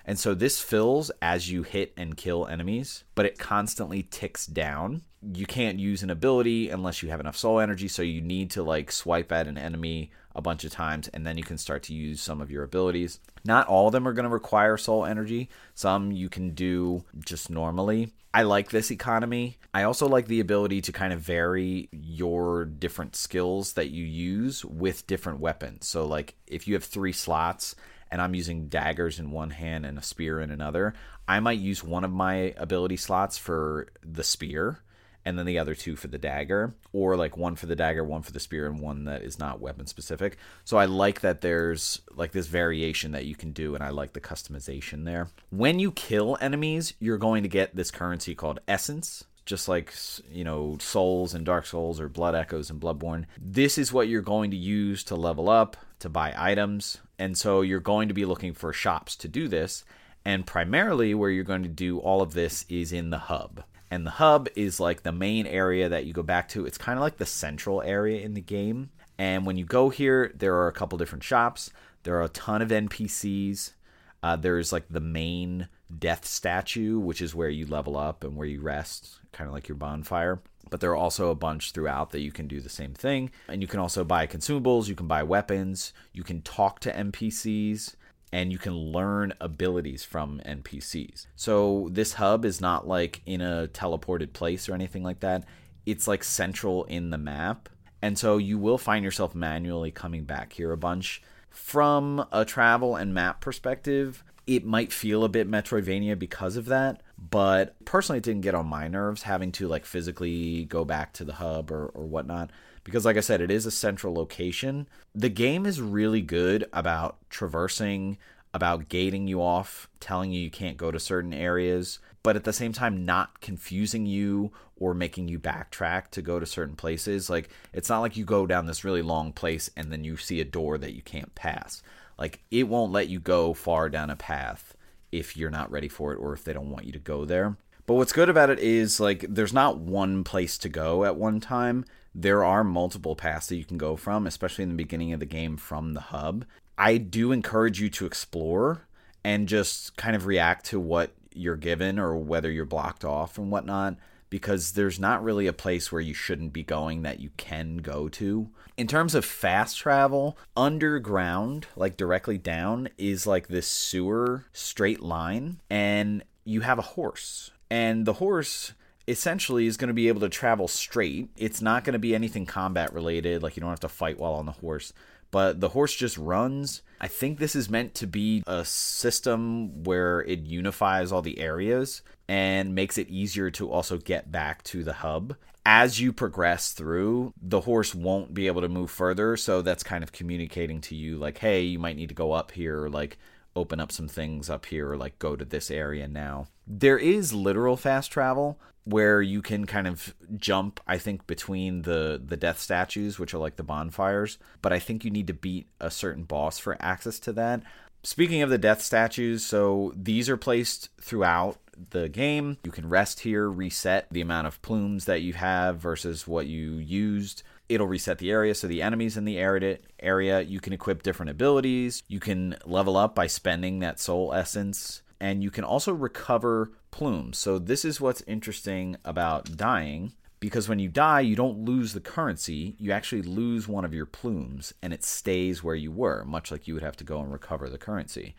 And 0.09 0.17
so 0.17 0.33
this 0.33 0.59
fills 0.59 1.11
as 1.21 1.51
you 1.51 1.61
hit 1.61 1.93
and 1.95 2.17
kill 2.17 2.47
enemies, 2.47 3.03
but 3.13 3.27
it 3.27 3.37
constantly 3.37 4.01
ticks 4.01 4.47
down. 4.47 5.03
You 5.21 5.45
can't 5.45 5.77
use 5.77 6.01
an 6.01 6.09
ability 6.09 6.71
unless 6.71 7.03
you 7.03 7.09
have 7.09 7.19
enough 7.19 7.37
soul 7.37 7.59
energy, 7.59 7.87
so 7.87 8.01
you 8.01 8.19
need 8.19 8.49
to 8.51 8.63
like 8.63 8.91
swipe 8.91 9.31
at 9.31 9.45
an 9.45 9.59
enemy 9.59 10.09
a 10.33 10.41
bunch 10.41 10.63
of 10.63 10.71
times 10.71 11.09
and 11.09 11.27
then 11.27 11.37
you 11.37 11.43
can 11.43 11.59
start 11.59 11.83
to 11.83 11.93
use 11.93 12.21
some 12.21 12.41
of 12.41 12.49
your 12.49 12.63
abilities. 12.63 13.19
Not 13.45 13.67
all 13.67 13.85
of 13.85 13.91
them 13.91 14.07
are 14.07 14.13
going 14.13 14.23
to 14.23 14.29
require 14.29 14.77
soul 14.77 15.05
energy. 15.05 15.47
Some 15.75 16.11
you 16.11 16.27
can 16.27 16.55
do 16.55 17.05
just 17.23 17.51
normally. 17.51 18.11
I 18.33 18.43
like 18.43 18.71
this 18.71 18.89
economy. 18.89 19.59
I 19.75 19.83
also 19.83 20.07
like 20.07 20.25
the 20.25 20.39
ability 20.39 20.81
to 20.81 20.91
kind 20.91 21.13
of 21.13 21.19
vary 21.19 21.87
your 21.91 22.65
different 22.65 23.15
skills 23.15 23.73
that 23.73 23.91
you 23.91 24.05
use 24.05 24.65
with 24.65 25.05
different 25.05 25.39
weapons. 25.39 25.87
So 25.87 26.07
like 26.07 26.33
if 26.47 26.67
you 26.67 26.73
have 26.73 26.83
3 26.83 27.11
slots 27.11 27.75
and 28.11 28.21
I'm 28.21 28.35
using 28.35 28.67
daggers 28.67 29.19
in 29.19 29.31
one 29.31 29.51
hand 29.51 29.85
and 29.85 29.97
a 29.97 30.03
spear 30.03 30.39
in 30.39 30.51
another, 30.51 30.93
I 31.27 31.39
might 31.39 31.59
use 31.59 31.83
one 31.83 32.03
of 32.03 32.11
my 32.11 32.53
ability 32.57 32.97
slots 32.97 33.37
for 33.37 33.87
the 34.03 34.23
spear 34.23 34.79
and 35.25 35.37
then 35.37 35.45
the 35.45 35.59
other 35.59 35.75
two 35.75 35.95
for 35.95 36.07
the 36.07 36.17
dagger, 36.17 36.73
or 36.93 37.15
like 37.15 37.37
one 37.37 37.55
for 37.55 37.65
the 37.65 37.75
dagger, 37.75 38.03
one 38.03 38.21
for 38.21 38.31
the 38.31 38.39
spear, 38.39 38.65
and 38.65 38.79
one 38.79 39.03
that 39.05 39.21
is 39.21 39.37
not 39.37 39.59
weapon 39.59 39.85
specific. 39.85 40.37
So 40.63 40.77
I 40.77 40.85
like 40.85 41.21
that 41.21 41.41
there's 41.41 42.01
like 42.15 42.31
this 42.31 42.47
variation 42.47 43.11
that 43.11 43.25
you 43.25 43.35
can 43.35 43.51
do, 43.51 43.75
and 43.75 43.83
I 43.83 43.89
like 43.89 44.13
the 44.13 44.21
customization 44.21 45.05
there. 45.05 45.29
When 45.49 45.77
you 45.77 45.91
kill 45.91 46.37
enemies, 46.41 46.93
you're 46.99 47.17
going 47.17 47.43
to 47.43 47.49
get 47.49 47.75
this 47.75 47.91
currency 47.91 48.33
called 48.33 48.59
essence 48.67 49.25
just 49.49 49.67
like 49.67 49.93
you 50.31 50.43
know 50.43 50.77
souls 50.79 51.33
and 51.33 51.45
dark 51.45 51.65
souls 51.65 51.99
or 51.99 52.07
blood 52.07 52.35
echoes 52.35 52.69
and 52.69 52.79
bloodborne 52.79 53.25
this 53.41 53.79
is 53.79 53.91
what 53.91 54.07
you're 54.07 54.21
going 54.21 54.51
to 54.51 54.57
use 54.57 55.03
to 55.03 55.15
level 55.15 55.49
up 55.49 55.75
to 55.99 56.09
buy 56.09 56.33
items. 56.35 56.99
And 57.17 57.37
so 57.37 57.61
you're 57.61 57.79
going 57.79 58.07
to 58.07 58.13
be 58.13 58.25
looking 58.25 58.53
for 58.53 58.73
shops 58.73 59.15
to 59.17 59.27
do 59.27 59.47
this. 59.47 59.83
And 60.25 60.45
primarily 60.45 61.13
where 61.13 61.29
you're 61.29 61.43
going 61.43 61.63
to 61.63 61.69
do 61.69 61.99
all 61.99 62.21
of 62.21 62.33
this 62.33 62.65
is 62.69 62.91
in 62.91 63.09
the 63.09 63.17
hub. 63.17 63.63
And 63.91 64.05
the 64.05 64.11
hub 64.11 64.47
is 64.55 64.79
like 64.79 65.03
the 65.03 65.11
main 65.11 65.47
area 65.47 65.89
that 65.89 66.05
you 66.05 66.13
go 66.13 66.23
back 66.23 66.49
to. 66.49 66.65
It's 66.65 66.77
kind 66.77 66.97
of 66.97 67.01
like 67.01 67.17
the 67.17 67.25
central 67.25 67.81
area 67.81 68.21
in 68.21 68.33
the 68.33 68.41
game. 68.41 68.91
And 69.17 69.45
when 69.45 69.57
you 69.57 69.65
go 69.65 69.89
here, 69.89 70.31
there 70.35 70.55
are 70.55 70.67
a 70.67 70.73
couple 70.73 70.97
different 70.97 71.23
shops. 71.23 71.71
There 72.03 72.15
are 72.17 72.23
a 72.23 72.29
ton 72.29 72.61
of 72.61 72.69
NPCs. 72.69 73.73
Uh, 74.21 74.35
there's 74.35 74.71
like 74.71 74.85
the 74.89 74.99
main 74.99 75.67
death 75.97 76.25
statue, 76.25 76.99
which 76.99 77.21
is 77.21 77.33
where 77.33 77.49
you 77.49 77.65
level 77.65 77.97
up 77.97 78.23
and 78.23 78.35
where 78.35 78.47
you 78.47 78.61
rest, 78.61 79.19
kind 79.31 79.47
of 79.47 79.53
like 79.53 79.67
your 79.67 79.77
bonfire. 79.77 80.41
But 80.69 80.81
there 80.81 80.91
are 80.91 80.95
also 80.95 81.29
a 81.29 81.35
bunch 81.35 81.71
throughout 81.71 82.11
that 82.11 82.21
you 82.21 82.31
can 82.31 82.47
do 82.47 82.59
the 82.59 82.69
same 82.69 82.93
thing. 82.93 83.31
And 83.47 83.61
you 83.61 83.67
can 83.67 83.79
also 83.79 84.03
buy 84.03 84.27
consumables, 84.27 84.87
you 84.87 84.95
can 84.95 85.07
buy 85.07 85.23
weapons, 85.23 85.93
you 86.13 86.23
can 86.23 86.41
talk 86.41 86.79
to 86.81 86.93
NPCs, 86.93 87.95
and 88.31 88.51
you 88.51 88.59
can 88.59 88.75
learn 88.75 89.33
abilities 89.41 90.03
from 90.03 90.41
NPCs. 90.45 91.25
So 91.35 91.89
this 91.91 92.13
hub 92.13 92.45
is 92.45 92.61
not 92.61 92.87
like 92.87 93.21
in 93.25 93.41
a 93.41 93.67
teleported 93.73 94.33
place 94.33 94.69
or 94.69 94.75
anything 94.75 95.03
like 95.03 95.21
that. 95.21 95.45
It's 95.85 96.07
like 96.07 96.23
central 96.23 96.83
in 96.83 97.09
the 97.09 97.17
map. 97.17 97.69
And 98.01 98.17
so 98.17 98.37
you 98.37 98.57
will 98.57 98.77
find 98.77 99.03
yourself 99.03 99.33
manually 99.33 99.91
coming 99.91 100.23
back 100.23 100.53
here 100.53 100.71
a 100.71 100.77
bunch. 100.77 101.21
From 101.49 102.25
a 102.31 102.45
travel 102.45 102.95
and 102.95 103.13
map 103.13 103.41
perspective, 103.41 104.23
it 104.49 104.65
might 104.65 104.91
feel 104.91 105.23
a 105.23 105.29
bit 105.29 105.47
Metroidvania 105.47 106.17
because 106.17 106.57
of 106.57 106.65
that, 106.65 107.03
but 107.29 107.75
personally, 107.85 108.17
it 108.17 108.23
didn't 108.23 108.41
get 108.41 108.55
on 108.55 108.65
my 108.65 108.87
nerves 108.87 109.21
having 109.21 109.51
to 109.53 109.67
like 109.67 109.85
physically 109.85 110.65
go 110.65 110.83
back 110.83 111.13
to 111.13 111.23
the 111.23 111.33
hub 111.33 111.69
or, 111.69 111.85
or 111.89 112.05
whatnot. 112.05 112.49
Because, 112.83 113.05
like 113.05 113.15
I 113.15 113.19
said, 113.19 113.41
it 113.41 113.51
is 113.51 113.67
a 113.67 113.71
central 113.71 114.15
location. 114.15 114.87
The 115.13 115.29
game 115.29 115.67
is 115.67 115.79
really 115.79 116.21
good 116.23 116.65
about 116.73 117.17
traversing, 117.29 118.17
about 118.51 118.89
gating 118.89 119.27
you 119.27 119.39
off, 119.39 119.87
telling 119.99 120.31
you 120.31 120.41
you 120.41 120.49
can't 120.49 120.77
go 120.77 120.89
to 120.89 120.99
certain 120.99 121.33
areas, 121.33 121.99
but 122.23 122.35
at 122.35 122.43
the 122.43 122.51
same 122.51 122.73
time, 122.73 123.05
not 123.05 123.41
confusing 123.41 124.07
you 124.07 124.51
or 124.77 124.95
making 124.95 125.27
you 125.27 125.37
backtrack 125.37 126.09
to 126.09 126.23
go 126.23 126.39
to 126.39 126.45
certain 126.47 126.75
places. 126.75 127.29
Like, 127.29 127.49
it's 127.71 127.89
not 127.89 127.99
like 127.99 128.17
you 128.17 128.25
go 128.25 128.47
down 128.47 128.65
this 128.65 128.83
really 128.83 129.03
long 129.03 129.31
place 129.31 129.69
and 129.77 129.91
then 129.91 130.03
you 130.03 130.17
see 130.17 130.41
a 130.41 130.45
door 130.45 130.79
that 130.79 130.95
you 130.95 131.03
can't 131.03 131.35
pass 131.35 131.83
like 132.19 132.41
it 132.51 132.67
won't 132.67 132.91
let 132.91 133.07
you 133.07 133.19
go 133.19 133.53
far 133.53 133.89
down 133.89 134.11
a 134.11 134.15
path 134.15 134.75
if 135.11 135.35
you're 135.35 135.49
not 135.49 135.71
ready 135.71 135.87
for 135.87 136.13
it 136.13 136.17
or 136.17 136.33
if 136.33 136.43
they 136.43 136.53
don't 136.53 136.69
want 136.69 136.85
you 136.85 136.91
to 136.91 136.99
go 136.99 137.25
there. 137.25 137.57
But 137.87 137.95
what's 137.95 138.13
good 138.13 138.29
about 138.29 138.51
it 138.51 138.59
is 138.59 138.99
like 138.99 139.25
there's 139.27 139.53
not 139.53 139.79
one 139.79 140.23
place 140.23 140.59
to 140.59 140.69
go 140.69 141.05
at 141.05 141.15
one 141.15 141.39
time. 141.39 141.85
There 142.13 142.43
are 142.43 142.63
multiple 142.63 143.15
paths 143.15 143.47
that 143.47 143.55
you 143.55 143.65
can 143.65 143.79
go 143.79 143.95
from, 143.95 144.27
especially 144.27 144.63
in 144.63 144.69
the 144.69 144.75
beginning 144.75 145.13
of 145.13 145.19
the 145.19 145.25
game 145.25 145.57
from 145.57 145.93
the 145.93 146.01
hub. 146.01 146.45
I 146.77 146.97
do 146.97 147.31
encourage 147.31 147.81
you 147.81 147.89
to 147.89 148.05
explore 148.05 148.87
and 149.23 149.47
just 149.47 149.97
kind 149.97 150.15
of 150.15 150.27
react 150.27 150.65
to 150.67 150.79
what 150.79 151.13
you're 151.33 151.55
given 151.55 151.97
or 151.97 152.15
whether 152.15 152.51
you're 152.51 152.65
blocked 152.65 153.05
off 153.05 153.37
and 153.37 153.51
whatnot 153.51 153.95
because 154.29 154.73
there's 154.73 154.99
not 154.99 155.23
really 155.23 155.47
a 155.47 155.53
place 155.53 155.91
where 155.91 156.01
you 156.01 156.13
shouldn't 156.13 156.53
be 156.53 156.63
going 156.63 157.01
that 157.01 157.19
you 157.19 157.31
can 157.37 157.77
go 157.77 158.07
to. 158.09 158.49
In 158.79 158.87
terms 158.87 159.13
of 159.13 159.25
fast 159.25 159.77
travel, 159.77 160.37
underground, 160.55 161.67
like 161.75 161.97
directly 161.97 162.37
down, 162.37 162.87
is 162.97 163.27
like 163.27 163.49
this 163.49 163.67
sewer 163.67 164.45
straight 164.53 165.01
line, 165.01 165.59
and 165.69 166.23
you 166.45 166.61
have 166.61 166.79
a 166.79 166.83
horse. 166.83 167.51
And 167.69 168.05
the 168.05 168.13
horse 168.13 168.71
essentially 169.05 169.67
is 169.67 169.75
going 169.75 169.89
to 169.89 169.93
be 169.93 170.07
able 170.07 170.21
to 170.21 170.29
travel 170.29 170.69
straight. 170.69 171.27
It's 171.35 171.61
not 171.61 171.83
going 171.83 171.91
to 171.91 171.99
be 171.99 172.15
anything 172.15 172.45
combat 172.45 172.93
related, 172.93 173.43
like 173.43 173.57
you 173.57 173.59
don't 173.59 173.69
have 173.69 173.81
to 173.81 173.89
fight 173.89 174.17
while 174.17 174.35
on 174.35 174.45
the 174.45 174.53
horse 174.53 174.93
but 175.31 175.59
the 175.59 175.69
horse 175.69 175.95
just 175.95 176.17
runs. 176.17 176.81
I 176.99 177.07
think 177.07 177.39
this 177.39 177.55
is 177.55 177.69
meant 177.69 177.93
to 177.95 178.07
be 178.07 178.43
a 178.47 178.65
system 178.65 179.83
where 179.83 180.21
it 180.21 180.39
unifies 180.39 181.11
all 181.11 181.21
the 181.21 181.39
areas 181.39 182.01
and 182.27 182.75
makes 182.75 182.97
it 182.97 183.09
easier 183.09 183.49
to 183.51 183.71
also 183.71 183.97
get 183.97 184.31
back 184.31 184.63
to 184.63 184.83
the 184.83 184.93
hub. 184.93 185.35
As 185.71 185.99
you 185.99 186.11
progress 186.11 186.71
through, 186.71 187.31
the 187.39 187.61
horse 187.61 187.93
won't 187.93 188.33
be 188.33 188.47
able 188.47 188.61
to 188.61 188.67
move 188.67 188.89
further, 188.89 189.37
so 189.37 189.61
that's 189.61 189.83
kind 189.83 190.03
of 190.03 190.11
communicating 190.11 190.81
to 190.81 190.95
you 190.95 191.17
like, 191.17 191.37
hey, 191.37 191.61
you 191.61 191.77
might 191.77 191.95
need 191.95 192.09
to 192.09 192.15
go 192.15 192.31
up 192.31 192.49
here, 192.49 192.85
or 192.85 192.89
like 192.89 193.19
open 193.55 193.79
up 193.79 193.91
some 193.91 194.07
things 194.07 194.49
up 194.49 194.65
here, 194.65 194.89
or 194.89 194.97
like 194.97 195.19
go 195.19 195.35
to 195.35 195.45
this 195.45 195.69
area 195.69 196.07
now. 196.07 196.47
There 196.65 196.97
is 196.97 197.33
literal 197.33 197.77
fast 197.77 198.11
travel, 198.11 198.59
where 198.83 199.21
you 199.21 199.43
can 199.43 199.67
kind 199.67 199.85
of 199.85 200.15
jump 200.37 200.79
i 200.87 200.97
think 200.97 201.27
between 201.27 201.83
the 201.83 202.19
the 202.23 202.37
death 202.37 202.59
statues 202.59 203.19
which 203.19 203.33
are 203.33 203.37
like 203.37 203.55
the 203.55 203.63
bonfires 203.63 204.39
but 204.63 204.73
i 204.73 204.79
think 204.79 205.05
you 205.05 205.11
need 205.11 205.27
to 205.27 205.33
beat 205.33 205.67
a 205.79 205.91
certain 205.91 206.23
boss 206.23 206.57
for 206.57 206.77
access 206.79 207.19
to 207.19 207.31
that 207.33 207.61
speaking 208.01 208.41
of 208.41 208.49
the 208.49 208.57
death 208.57 208.81
statues 208.81 209.45
so 209.45 209.93
these 209.95 210.29
are 210.29 210.37
placed 210.37 210.89
throughout 210.99 211.57
the 211.91 212.09
game. 212.09 212.57
You 212.63 212.71
can 212.71 212.89
rest 212.89 213.21
here 213.21 213.49
reset 213.49 214.07
the 214.11 214.21
amount 214.21 214.47
of 214.47 214.61
plumes 214.61 215.05
that 215.05 215.21
you 215.21 215.33
have 215.33 215.77
versus 215.77 216.27
what 216.27 216.47
you 216.47 216.73
used. 216.73 217.43
It'll 217.67 217.87
reset 217.87 218.17
the 218.17 218.31
area 218.31 218.55
so 218.55 218.67
the 218.67 218.81
enemies 218.81 219.17
in 219.17 219.25
the 219.25 219.37
area 219.37 220.41
you 220.41 220.59
can 220.59 220.73
equip 220.73 221.03
different 221.03 221.29
abilities. 221.29 222.03
You 222.07 222.19
can 222.19 222.57
level 222.65 222.97
up 222.97 223.13
by 223.15 223.27
spending 223.27 223.79
that 223.79 223.99
soul 223.99 224.33
essence. 224.33 225.01
And 225.19 225.43
you 225.43 225.51
can 225.51 225.63
also 225.63 225.93
recover 225.93 226.71
plumes. 226.91 227.37
So 227.37 227.59
this 227.59 227.83
is 227.83 228.01
what's 228.01 228.21
interesting 228.21 228.95
about 229.03 229.57
dying 229.57 230.13
because 230.39 230.69
when 230.69 230.79
you 230.79 230.87
die, 230.87 231.19
you 231.19 231.35
don't 231.35 231.65
lose 231.65 231.93
the 231.93 231.99
currency, 231.99 232.75
you 232.79 232.91
actually 232.91 233.21
lose 233.21 233.67
one 233.67 233.83
of 233.83 233.93
your 233.93 234.05
plumes 234.05 234.73
and 234.81 234.93
it 234.93 235.03
stays 235.03 235.63
where 235.63 235.75
you 235.75 235.91
were, 235.91 236.23
much 236.23 236.51
like 236.51 236.67
you 236.67 236.73
would 236.73 236.83
have 236.83 236.97
to 236.97 237.03
go 237.03 237.19
and 237.19 237.31
recover 237.31 237.69
the 237.69 237.77
currency. 237.77 238.35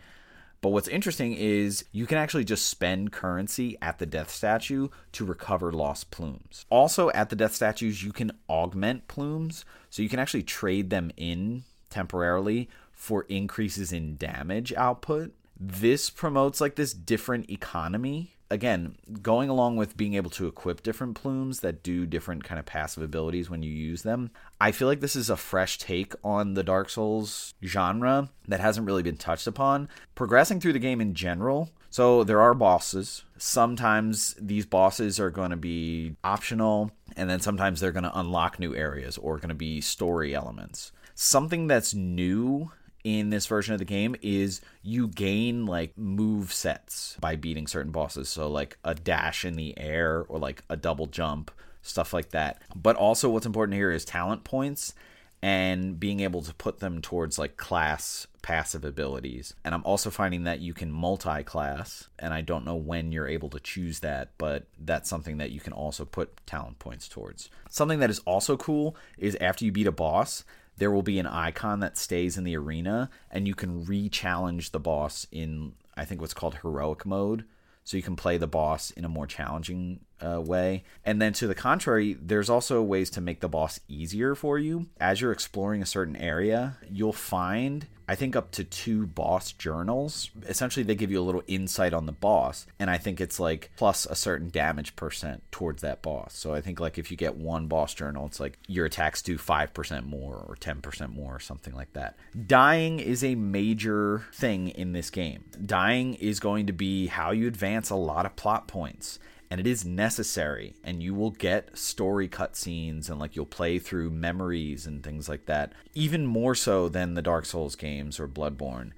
But 0.62 0.70
what's 0.70 0.88
interesting 0.88 1.32
is 1.32 1.84
you 1.90 2.06
can 2.06 2.18
actually 2.18 2.44
just 2.44 2.66
spend 2.66 3.12
currency 3.12 3.78
at 3.80 3.98
the 3.98 4.06
death 4.06 4.30
statue 4.30 4.88
to 5.12 5.24
recover 5.24 5.72
lost 5.72 6.10
plumes. 6.10 6.66
Also, 6.68 7.10
at 7.10 7.30
the 7.30 7.36
death 7.36 7.54
statues, 7.54 8.04
you 8.04 8.12
can 8.12 8.32
augment 8.48 9.08
plumes, 9.08 9.64
so 9.88 10.02
you 10.02 10.08
can 10.08 10.18
actually 10.18 10.42
trade 10.42 10.90
them 10.90 11.10
in 11.16 11.64
temporarily 11.88 12.68
for 12.92 13.24
increases 13.28 13.92
in 13.92 14.16
damage 14.16 14.72
output. 14.74 15.32
This 15.58 16.10
promotes 16.10 16.60
like 16.60 16.76
this 16.76 16.92
different 16.92 17.50
economy 17.50 18.36
again 18.50 18.96
going 19.22 19.48
along 19.48 19.76
with 19.76 19.96
being 19.96 20.14
able 20.14 20.30
to 20.30 20.46
equip 20.46 20.82
different 20.82 21.14
plumes 21.14 21.60
that 21.60 21.82
do 21.82 22.06
different 22.06 22.44
kind 22.44 22.58
of 22.58 22.66
passive 22.66 23.02
abilities 23.02 23.48
when 23.48 23.62
you 23.62 23.70
use 23.72 24.02
them 24.02 24.30
i 24.60 24.72
feel 24.72 24.88
like 24.88 25.00
this 25.00 25.16
is 25.16 25.30
a 25.30 25.36
fresh 25.36 25.78
take 25.78 26.14
on 26.24 26.54
the 26.54 26.62
dark 26.62 26.90
souls 26.90 27.54
genre 27.64 28.28
that 28.50 28.60
hasn't 28.60 28.86
really 28.86 29.02
been 29.02 29.16
touched 29.16 29.46
upon. 29.46 29.88
Progressing 30.14 30.60
through 30.60 30.74
the 30.74 30.78
game 30.78 31.00
in 31.00 31.14
general 31.14 31.70
so 31.92 32.22
there 32.22 32.40
are 32.40 32.54
bosses. 32.54 33.24
Sometimes 33.36 34.36
these 34.40 34.64
bosses 34.64 35.18
are 35.18 35.30
going 35.30 35.50
to 35.50 35.56
be 35.56 36.14
optional 36.22 36.92
and 37.16 37.28
then 37.28 37.40
sometimes 37.40 37.80
they're 37.80 37.90
going 37.90 38.04
to 38.04 38.18
unlock 38.18 38.60
new 38.60 38.76
areas 38.76 39.18
or 39.18 39.38
going 39.38 39.48
to 39.48 39.56
be 39.56 39.80
story 39.80 40.32
elements. 40.32 40.92
Something 41.16 41.66
that's 41.66 41.92
new 41.92 42.70
in 43.04 43.30
this 43.30 43.46
version 43.46 43.72
of 43.72 43.78
the 43.78 43.84
game 43.84 44.16
is 44.22 44.60
you 44.82 45.08
gain 45.08 45.66
like 45.66 45.96
move 45.96 46.52
sets 46.52 47.16
by 47.20 47.36
beating 47.36 47.66
certain 47.66 47.92
bosses. 47.92 48.28
So 48.28 48.48
like 48.48 48.78
a 48.84 48.94
dash 48.94 49.44
in 49.44 49.54
the 49.54 49.78
air 49.78 50.24
or 50.28 50.38
like 50.38 50.62
a 50.68 50.76
double 50.76 51.06
jump, 51.06 51.50
stuff 51.82 52.12
like 52.12 52.30
that. 52.30 52.62
But 52.74 52.96
also 52.96 53.30
what's 53.30 53.46
important 53.46 53.76
here 53.76 53.90
is 53.90 54.04
talent 54.04 54.44
points 54.44 54.94
and 55.42 55.98
being 55.98 56.20
able 56.20 56.42
to 56.42 56.54
put 56.54 56.80
them 56.80 57.00
towards 57.00 57.38
like 57.38 57.56
class 57.56 58.26
passive 58.42 58.84
abilities. 58.84 59.54
And 59.64 59.74
I'm 59.74 59.84
also 59.84 60.10
finding 60.10 60.44
that 60.44 60.60
you 60.60 60.74
can 60.74 60.90
multi 60.90 61.42
class, 61.42 62.08
and 62.18 62.34
I 62.34 62.40
don't 62.40 62.64
know 62.64 62.76
when 62.76 63.12
you're 63.12 63.28
able 63.28 63.48
to 63.50 63.60
choose 63.60 64.00
that, 64.00 64.30
but 64.38 64.66
that's 64.78 65.08
something 65.08 65.38
that 65.38 65.50
you 65.50 65.60
can 65.60 65.72
also 65.72 66.04
put 66.04 66.44
talent 66.46 66.78
points 66.78 67.08
towards. 67.08 67.50
Something 67.68 68.00
that 68.00 68.10
is 68.10 68.20
also 68.20 68.56
cool 68.56 68.96
is 69.18 69.36
after 69.40 69.64
you 69.64 69.72
beat 69.72 69.86
a 69.86 69.92
boss, 69.92 70.44
there 70.80 70.90
will 70.90 71.02
be 71.02 71.18
an 71.18 71.26
icon 71.26 71.80
that 71.80 71.98
stays 71.98 72.38
in 72.38 72.44
the 72.44 72.56
arena, 72.56 73.10
and 73.30 73.46
you 73.46 73.54
can 73.54 73.84
re 73.84 74.08
challenge 74.08 74.72
the 74.72 74.80
boss 74.80 75.26
in, 75.30 75.74
I 75.94 76.06
think, 76.06 76.22
what's 76.22 76.34
called 76.34 76.56
heroic 76.62 77.04
mode. 77.04 77.44
So 77.84 77.98
you 77.98 78.02
can 78.02 78.16
play 78.16 78.38
the 78.38 78.46
boss 78.46 78.90
in 78.90 79.04
a 79.04 79.08
more 79.08 79.26
challenging 79.26 80.00
uh, 80.24 80.40
way. 80.40 80.84
And 81.04 81.20
then 81.20 81.32
to 81.34 81.46
the 81.46 81.54
contrary, 81.54 82.16
there's 82.20 82.50
also 82.50 82.82
ways 82.82 83.10
to 83.10 83.20
make 83.20 83.40
the 83.40 83.48
boss 83.48 83.80
easier 83.88 84.34
for 84.34 84.58
you. 84.58 84.86
As 85.00 85.20
you're 85.20 85.32
exploring 85.32 85.82
a 85.82 85.86
certain 85.86 86.16
area, 86.16 86.76
you'll 86.88 87.12
find 87.12 87.86
I 88.10 88.16
think 88.16 88.34
up 88.34 88.50
to 88.52 88.64
two 88.64 89.06
boss 89.06 89.52
journals. 89.52 90.32
Essentially, 90.48 90.82
they 90.82 90.96
give 90.96 91.12
you 91.12 91.20
a 91.20 91.22
little 91.22 91.44
insight 91.46 91.94
on 91.94 92.06
the 92.06 92.12
boss, 92.12 92.66
and 92.80 92.90
I 92.90 92.98
think 92.98 93.20
it's 93.20 93.38
like 93.38 93.70
plus 93.76 94.04
a 94.04 94.16
certain 94.16 94.50
damage 94.50 94.96
percent 94.96 95.44
towards 95.52 95.82
that 95.82 96.02
boss. 96.02 96.36
So 96.36 96.52
I 96.52 96.60
think 96.60 96.80
like 96.80 96.98
if 96.98 97.12
you 97.12 97.16
get 97.16 97.36
one 97.36 97.68
boss 97.68 97.94
journal, 97.94 98.26
it's 98.26 98.40
like 98.40 98.58
your 98.66 98.84
attacks 98.84 99.22
do 99.22 99.38
five 99.38 99.72
percent 99.72 100.06
more 100.06 100.34
or 100.34 100.56
ten 100.56 100.80
percent 100.80 101.14
more 101.14 101.36
or 101.36 101.38
something 101.38 101.72
like 101.72 101.92
that. 101.92 102.16
Dying 102.48 102.98
is 102.98 103.22
a 103.22 103.36
major 103.36 104.24
thing 104.34 104.70
in 104.70 104.90
this 104.90 105.10
game. 105.10 105.44
Dying 105.64 106.14
is 106.14 106.40
going 106.40 106.66
to 106.66 106.72
be 106.72 107.06
how 107.06 107.30
you 107.30 107.46
advance 107.46 107.90
a 107.90 107.94
lot 107.94 108.26
of 108.26 108.34
plot 108.34 108.66
points 108.66 109.20
and 109.50 109.60
it 109.60 109.66
is 109.66 109.84
necessary 109.84 110.74
and 110.84 111.02
you 111.02 111.14
will 111.14 111.30
get 111.30 111.76
story 111.76 112.28
cutscenes 112.28 113.10
and 113.10 113.18
like 113.18 113.34
you'll 113.34 113.46
play 113.46 113.78
through 113.78 114.10
memories 114.10 114.86
and 114.86 115.02
things 115.02 115.28
like 115.28 115.46
that 115.46 115.72
even 115.94 116.24
more 116.24 116.54
so 116.54 116.88
than 116.88 117.14
the 117.14 117.22
dark 117.22 117.44
souls 117.44 117.74
games 117.74 118.20
or 118.20 118.28
bloodborne 118.28 118.92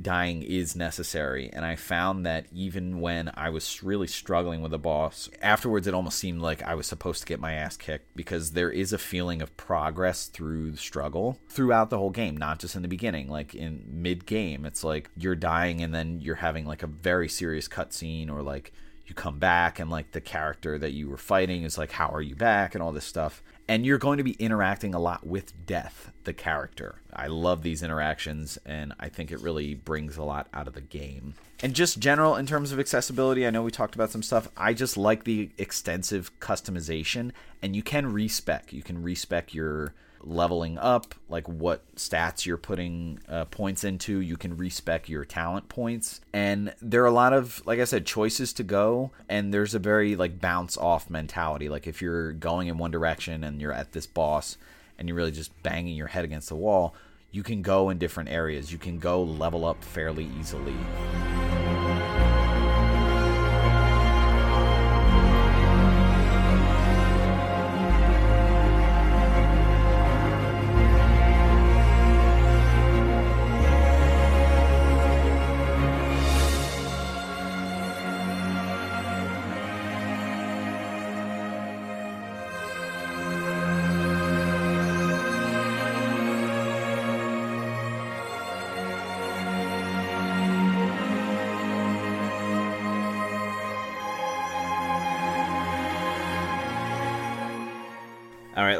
dying 0.00 0.42
is 0.42 0.76
necessary. 0.76 1.50
And 1.52 1.64
I 1.64 1.76
found 1.76 2.24
that 2.26 2.46
even 2.52 3.00
when 3.00 3.30
I 3.34 3.50
was 3.50 3.82
really 3.82 4.06
struggling 4.06 4.62
with 4.62 4.72
a 4.72 4.78
boss, 4.78 5.28
afterwards 5.42 5.86
it 5.86 5.94
almost 5.94 6.18
seemed 6.18 6.40
like 6.40 6.62
I 6.62 6.74
was 6.74 6.86
supposed 6.86 7.20
to 7.20 7.26
get 7.26 7.40
my 7.40 7.54
ass 7.54 7.76
kicked 7.76 8.14
because 8.16 8.52
there 8.52 8.70
is 8.70 8.92
a 8.92 8.98
feeling 8.98 9.42
of 9.42 9.56
progress 9.56 10.26
through 10.26 10.70
the 10.70 10.76
struggle 10.76 11.38
throughout 11.48 11.90
the 11.90 11.98
whole 11.98 12.10
game, 12.10 12.36
not 12.36 12.60
just 12.60 12.76
in 12.76 12.82
the 12.82 12.88
beginning. 12.88 13.28
Like 13.28 13.54
in 13.54 13.84
mid 13.88 14.26
game, 14.26 14.64
it's 14.64 14.84
like 14.84 15.10
you're 15.16 15.34
dying 15.34 15.82
and 15.82 15.94
then 15.94 16.20
you're 16.20 16.36
having 16.36 16.64
like 16.64 16.82
a 16.82 16.88
very 16.88 17.28
serious 17.28 17.68
cutscene 17.68 18.30
or 18.30 18.42
like 18.42 18.72
you 19.08 19.14
come 19.14 19.38
back 19.38 19.78
and 19.78 19.90
like 19.90 20.12
the 20.12 20.20
character 20.20 20.78
that 20.78 20.92
you 20.92 21.08
were 21.08 21.16
fighting 21.16 21.62
is 21.62 21.78
like 21.78 21.92
how 21.92 22.08
are 22.08 22.22
you 22.22 22.34
back? 22.34 22.74
and 22.74 22.82
all 22.82 22.92
this 22.92 23.04
stuff. 23.04 23.42
And 23.70 23.84
you're 23.84 23.98
going 23.98 24.16
to 24.16 24.24
be 24.24 24.32
interacting 24.32 24.94
a 24.94 24.98
lot 24.98 25.26
with 25.26 25.66
death 25.66 26.10
the 26.24 26.32
character. 26.32 27.00
I 27.12 27.26
love 27.26 27.62
these 27.62 27.82
interactions 27.82 28.58
and 28.64 28.92
i 29.00 29.08
think 29.08 29.30
it 29.30 29.40
really 29.40 29.74
brings 29.74 30.16
a 30.16 30.22
lot 30.22 30.48
out 30.52 30.68
of 30.68 30.74
the 30.74 30.80
game. 30.80 31.34
And 31.62 31.74
just 31.74 31.98
general 31.98 32.36
in 32.36 32.46
terms 32.46 32.72
of 32.72 32.78
accessibility 32.80 33.46
i 33.46 33.50
know 33.50 33.62
we 33.62 33.70
talked 33.70 33.94
about 33.94 34.10
some 34.10 34.22
stuff. 34.22 34.48
I 34.56 34.74
just 34.74 34.96
like 34.96 35.24
the 35.24 35.50
extensive 35.58 36.38
customization 36.40 37.32
and 37.62 37.74
you 37.74 37.82
can 37.82 38.12
respec. 38.12 38.72
You 38.72 38.82
can 38.82 39.02
respec 39.02 39.54
your 39.54 39.94
leveling 40.20 40.78
up, 40.78 41.14
like 41.28 41.48
what 41.48 41.82
stats 41.94 42.46
you're 42.46 42.56
putting 42.56 43.20
uh, 43.28 43.44
points 43.46 43.84
into. 43.84 44.20
You 44.20 44.36
can 44.36 44.56
respec 44.56 45.08
your 45.08 45.24
talent 45.24 45.68
points, 45.68 46.20
and 46.32 46.74
there 46.80 47.02
are 47.02 47.06
a 47.06 47.10
lot 47.12 47.32
of, 47.32 47.62
like 47.66 47.80
I 47.80 47.84
said, 47.84 48.06
choices 48.06 48.52
to 48.54 48.62
go. 48.62 49.10
And 49.28 49.52
there's 49.52 49.74
a 49.74 49.78
very 49.78 50.16
like 50.16 50.40
bounce 50.40 50.76
off 50.76 51.10
mentality. 51.10 51.68
Like 51.68 51.86
if 51.86 52.02
you're 52.02 52.32
going 52.32 52.68
in 52.68 52.78
one 52.78 52.90
direction 52.90 53.44
and 53.44 53.60
you're 53.60 53.72
at 53.72 53.92
this 53.92 54.06
boss, 54.06 54.56
and 54.98 55.08
you're 55.08 55.16
really 55.16 55.30
just 55.30 55.62
banging 55.62 55.96
your 55.96 56.08
head 56.08 56.24
against 56.24 56.48
the 56.48 56.56
wall, 56.56 56.94
you 57.30 57.42
can 57.42 57.62
go 57.62 57.90
in 57.90 57.98
different 57.98 58.30
areas. 58.30 58.72
You 58.72 58.78
can 58.78 58.98
go 58.98 59.22
level 59.22 59.64
up 59.64 59.82
fairly 59.84 60.28
easily. 60.38 60.74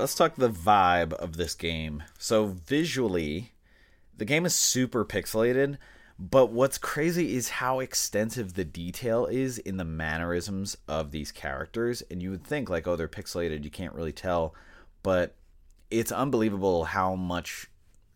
Let's 0.09 0.15
talk 0.15 0.37
the 0.37 0.49
vibe 0.49 1.13
of 1.13 1.37
this 1.37 1.55
game. 1.55 2.03
So, 2.19 2.47
visually, 2.47 3.53
the 4.17 4.25
game 4.25 4.47
is 4.47 4.55
super 4.55 5.05
pixelated, 5.05 5.77
but 6.19 6.51
what's 6.51 6.79
crazy 6.79 7.37
is 7.37 7.51
how 7.51 7.81
extensive 7.81 8.55
the 8.55 8.65
detail 8.65 9.27
is 9.27 9.59
in 9.59 9.77
the 9.77 9.85
mannerisms 9.85 10.79
of 10.89 11.11
these 11.11 11.31
characters. 11.31 12.03
And 12.11 12.23
you 12.23 12.31
would 12.31 12.43
think, 12.43 12.71
like, 12.71 12.87
oh, 12.87 12.97
they're 12.97 13.07
pixelated, 13.07 13.65
you 13.65 13.71
can't 13.71 13.93
really 13.93 14.15
tell. 14.15 14.55
But 15.03 15.35
it's 15.91 16.11
unbelievable 16.11 16.85
how 16.85 17.15
much 17.15 17.67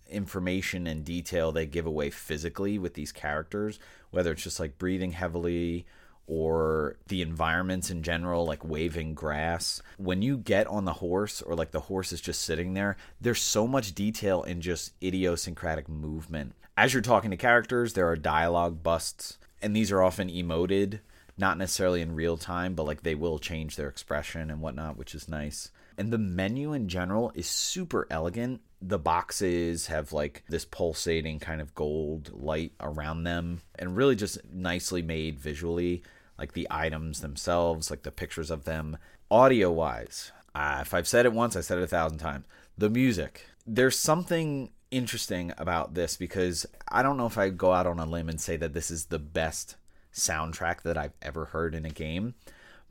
information 0.08 0.86
and 0.86 1.04
detail 1.04 1.52
they 1.52 1.66
give 1.66 1.84
away 1.84 2.08
physically 2.08 2.78
with 2.78 2.94
these 2.94 3.12
characters, 3.12 3.78
whether 4.10 4.32
it's 4.32 4.44
just 4.44 4.58
like 4.58 4.78
breathing 4.78 5.12
heavily 5.12 5.84
or 6.26 6.96
the 7.08 7.22
environments 7.22 7.90
in 7.90 8.02
general, 8.02 8.44
like 8.44 8.64
waving 8.64 9.14
grass. 9.14 9.82
When 9.98 10.22
you 10.22 10.36
get 10.36 10.66
on 10.66 10.84
the 10.84 10.94
horse, 10.94 11.42
or 11.42 11.54
like 11.54 11.72
the 11.72 11.80
horse 11.80 12.12
is 12.12 12.20
just 12.20 12.42
sitting 12.42 12.74
there, 12.74 12.96
there's 13.20 13.40
so 13.40 13.66
much 13.66 13.94
detail 13.94 14.42
in 14.42 14.60
just 14.60 14.92
idiosyncratic 15.02 15.88
movement. 15.88 16.54
As 16.76 16.94
you're 16.94 17.02
talking 17.02 17.30
to 17.30 17.36
characters, 17.36 17.92
there 17.92 18.08
are 18.08 18.16
dialogue 18.16 18.82
busts, 18.82 19.38
and 19.60 19.76
these 19.76 19.92
are 19.92 20.02
often 20.02 20.28
emoted, 20.28 21.00
not 21.36 21.58
necessarily 21.58 22.00
in 22.00 22.14
real 22.14 22.36
time, 22.36 22.74
but 22.74 22.86
like 22.86 23.02
they 23.02 23.14
will 23.14 23.38
change 23.38 23.76
their 23.76 23.88
expression 23.88 24.50
and 24.50 24.60
whatnot, 24.60 24.96
which 24.96 25.14
is 25.14 25.28
nice. 25.28 25.70
And 26.02 26.12
the 26.12 26.18
menu 26.18 26.72
in 26.72 26.88
general 26.88 27.30
is 27.32 27.46
super 27.46 28.08
elegant. 28.10 28.60
The 28.80 28.98
boxes 28.98 29.86
have 29.86 30.12
like 30.12 30.42
this 30.48 30.64
pulsating 30.64 31.38
kind 31.38 31.60
of 31.60 31.76
gold 31.76 32.32
light 32.32 32.72
around 32.80 33.22
them 33.22 33.60
and 33.78 33.96
really 33.96 34.16
just 34.16 34.44
nicely 34.52 35.00
made 35.00 35.38
visually, 35.38 36.02
like 36.36 36.54
the 36.54 36.66
items 36.72 37.20
themselves, 37.20 37.88
like 37.88 38.02
the 38.02 38.10
pictures 38.10 38.50
of 38.50 38.64
them. 38.64 38.98
Audio 39.30 39.70
wise, 39.70 40.32
uh, 40.56 40.78
if 40.80 40.92
I've 40.92 41.06
said 41.06 41.24
it 41.24 41.32
once, 41.32 41.54
I 41.54 41.60
said 41.60 41.78
it 41.78 41.84
a 41.84 41.86
thousand 41.86 42.18
times. 42.18 42.46
The 42.76 42.90
music. 42.90 43.46
There's 43.64 43.96
something 43.96 44.72
interesting 44.90 45.52
about 45.56 45.94
this 45.94 46.16
because 46.16 46.66
I 46.88 47.04
don't 47.04 47.16
know 47.16 47.26
if 47.26 47.38
I 47.38 47.50
go 47.50 47.72
out 47.72 47.86
on 47.86 48.00
a 48.00 48.06
limb 48.06 48.28
and 48.28 48.40
say 48.40 48.56
that 48.56 48.72
this 48.72 48.90
is 48.90 49.04
the 49.04 49.20
best 49.20 49.76
soundtrack 50.12 50.82
that 50.82 50.98
I've 50.98 51.14
ever 51.22 51.44
heard 51.44 51.76
in 51.76 51.84
a 51.84 51.90
game 51.90 52.34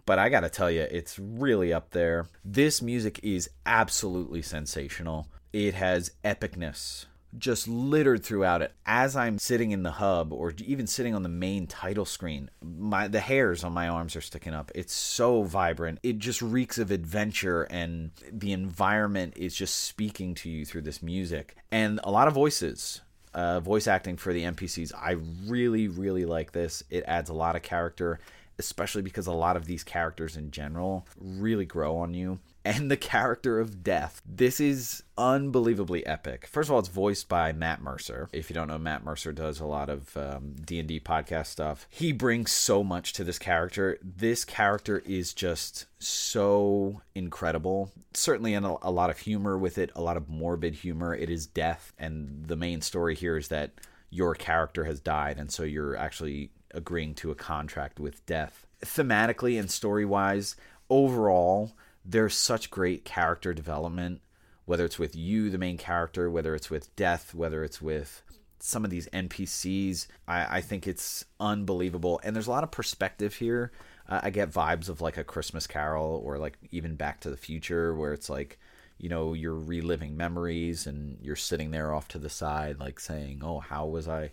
but 0.06 0.20
I 0.20 0.30
gotta 0.30 0.50
tell 0.50 0.72
you, 0.72 0.82
it's 0.82 1.18
really 1.20 1.74
up 1.74 1.92
there. 1.92 2.28
This 2.44 2.82
music 2.82 3.20
is 3.24 3.50
absolutely 3.66 4.42
sensational. 4.42 5.28
It 5.54 5.74
has 5.74 6.12
epicness 6.24 7.06
just 7.38 7.68
littered 7.68 8.24
throughout 8.24 8.62
it. 8.62 8.74
As 8.86 9.16
I'm 9.16 9.40
sitting 9.40 9.72
in 9.72 9.84
the 9.84 9.92
hub 9.92 10.34
or 10.34 10.54
even 10.64 10.88
sitting 10.88 11.16
on 11.16 11.24
the 11.24 11.30
main 11.30 11.68
title 11.68 12.06
screen, 12.06 12.50
my 12.62 13.08
the 13.08 13.20
hairs 13.20 13.64
on 13.64 13.74
my 13.74 13.88
arms 13.88 14.16
are 14.16 14.22
sticking 14.22 14.54
up. 14.54 14.72
It's 14.76 14.94
so 14.94 15.44
vibrant. 15.44 16.00
It 16.04 16.18
just 16.18 16.42
reeks 16.42 16.78
of 16.78 16.92
adventure 16.92 17.64
and 17.64 18.12
the 18.32 18.54
environment 18.54 19.34
is 19.38 19.56
just 19.56 19.76
speaking 19.76 20.36
to 20.36 20.50
you 20.50 20.66
through 20.66 20.82
this 20.82 21.02
music. 21.02 21.56
And 21.72 22.00
a 22.04 22.12
lot 22.12 22.28
of 22.28 22.34
voices. 22.34 23.02
Uh, 23.34 23.62
voice 23.62 23.88
acting 23.88 24.18
for 24.18 24.34
the 24.34 24.44
NPCs. 24.44 24.92
I 24.94 25.12
really, 25.48 25.88
really 25.88 26.26
like 26.26 26.52
this. 26.52 26.84
It 26.90 27.06
adds 27.08 27.30
a 27.30 27.34
lot 27.34 27.56
of 27.56 27.62
character 27.62 28.20
especially 28.60 29.02
because 29.02 29.28
a 29.28 29.32
lot 29.32 29.58
of 29.58 29.66
these 29.66 29.84
characters 29.84 30.38
in 30.38 30.52
general 30.52 31.06
really 31.20 31.66
grow 31.66 31.98
on 31.98 32.14
you. 32.14 32.40
And 32.64 32.92
the 32.92 32.98
character 32.98 33.60
of 33.60 33.84
Death. 33.84 34.22
This 34.24 34.60
is 34.60 35.02
unbelievably 35.18 36.06
epic. 36.06 36.46
First 36.46 36.70
of 36.70 36.74
all, 36.74 36.80
it's 36.80 36.90
voiced 36.90 37.28
by 37.28 37.52
Matt 37.52 37.82
Mercer. 37.82 38.30
If 38.32 38.52
you 38.52 38.54
don't 38.54 38.68
know, 38.68 38.78
Matt 38.78 39.04
Mercer 39.04 39.32
does 39.32 39.60
a 39.60 39.66
lot 39.66 39.90
of 39.90 40.16
um, 40.16 40.54
D&D 40.64 41.00
podcast 41.00 41.48
stuff. 41.48 41.88
He 41.90 42.12
brings 42.12 42.52
so 42.52 42.84
much 42.84 43.14
to 43.14 43.24
this 43.24 43.40
character. 43.40 43.98
This 44.04 44.46
character 44.46 45.02
is 45.08 45.34
just 45.34 45.88
so 45.98 47.02
incredible. 47.16 47.92
Certainly 48.14 48.54
in 48.54 48.64
a, 48.64 48.76
a 48.84 48.92
lot 48.92 49.10
of 49.10 49.18
humor 49.18 49.58
with 49.58 49.80
it, 49.80 49.90
a 49.96 50.02
lot 50.04 50.16
of 50.16 50.30
morbid 50.30 50.76
humor. 50.76 51.16
It 51.16 51.32
is 51.32 51.48
death. 51.48 51.94
And 51.98 52.46
the 52.46 52.56
main 52.56 52.82
story 52.82 53.16
here 53.16 53.38
is 53.38 53.48
that 53.48 53.72
your 54.12 54.36
character 54.36 54.84
has 54.84 55.00
died. 55.00 55.40
And 55.40 55.52
so 55.52 55.64
you're 55.64 55.96
actually 55.96 56.52
agreeing 56.74 57.14
to 57.16 57.32
a 57.32 57.36
contract 57.36 58.00
with 58.00 58.26
death. 58.26 58.66
Thematically 58.84 59.60
and 59.60 59.70
story 59.70 60.06
wise, 60.06 60.56
overall, 60.90 61.74
there's 62.04 62.36
such 62.36 62.72
great 62.72 63.06
character 63.06 63.54
development, 63.54 64.22
whether 64.66 64.86
it's 64.86 65.00
with 65.00 65.16
you, 65.16 65.50
the 65.50 65.58
main 65.58 65.78
character, 65.78 66.30
whether 66.30 66.56
it's 66.56 66.70
with 66.70 66.96
death, 66.96 67.34
whether 67.34 67.64
it's 67.64 67.82
with 67.82 68.24
some 68.60 68.84
of 68.84 68.92
these 68.92 69.08
NPCs. 69.10 70.08
I, 70.28 70.58
I 70.58 70.62
think 70.62 70.88
it's 70.88 71.26
unbelievable. 71.40 72.20
And 72.24 72.36
there's 72.36 72.48
a 72.48 72.52
lot 72.52 72.64
of 72.64 72.72
perspective 72.72 73.36
here. 73.36 73.72
Uh, 74.08 74.22
I 74.24 74.30
get 74.30 74.52
vibes 74.52 74.90
of 74.90 75.02
like 75.02 75.18
a 75.18 75.24
Christmas 75.24 75.68
Carol 75.68 76.22
or 76.24 76.38
like 76.38 76.58
even 76.72 76.96
Back 76.96 77.22
to 77.22 77.30
the 77.30 77.38
Future, 77.38 77.96
where 77.96 78.14
it's 78.14 78.30
like, 78.30 78.60
you 78.98 79.10
know, 79.10 79.34
you're 79.34 79.56
reliving 79.56 80.16
memories 80.16 80.86
and 80.86 81.18
you're 81.22 81.36
sitting 81.36 81.72
there 81.72 81.94
off 81.94 82.08
to 82.10 82.20
the 82.20 82.30
side, 82.30 82.80
like 82.80 83.00
saying, 83.00 83.42
oh, 83.44 83.60
how 83.60 83.88
was 83.88 84.08
I? 84.08 84.32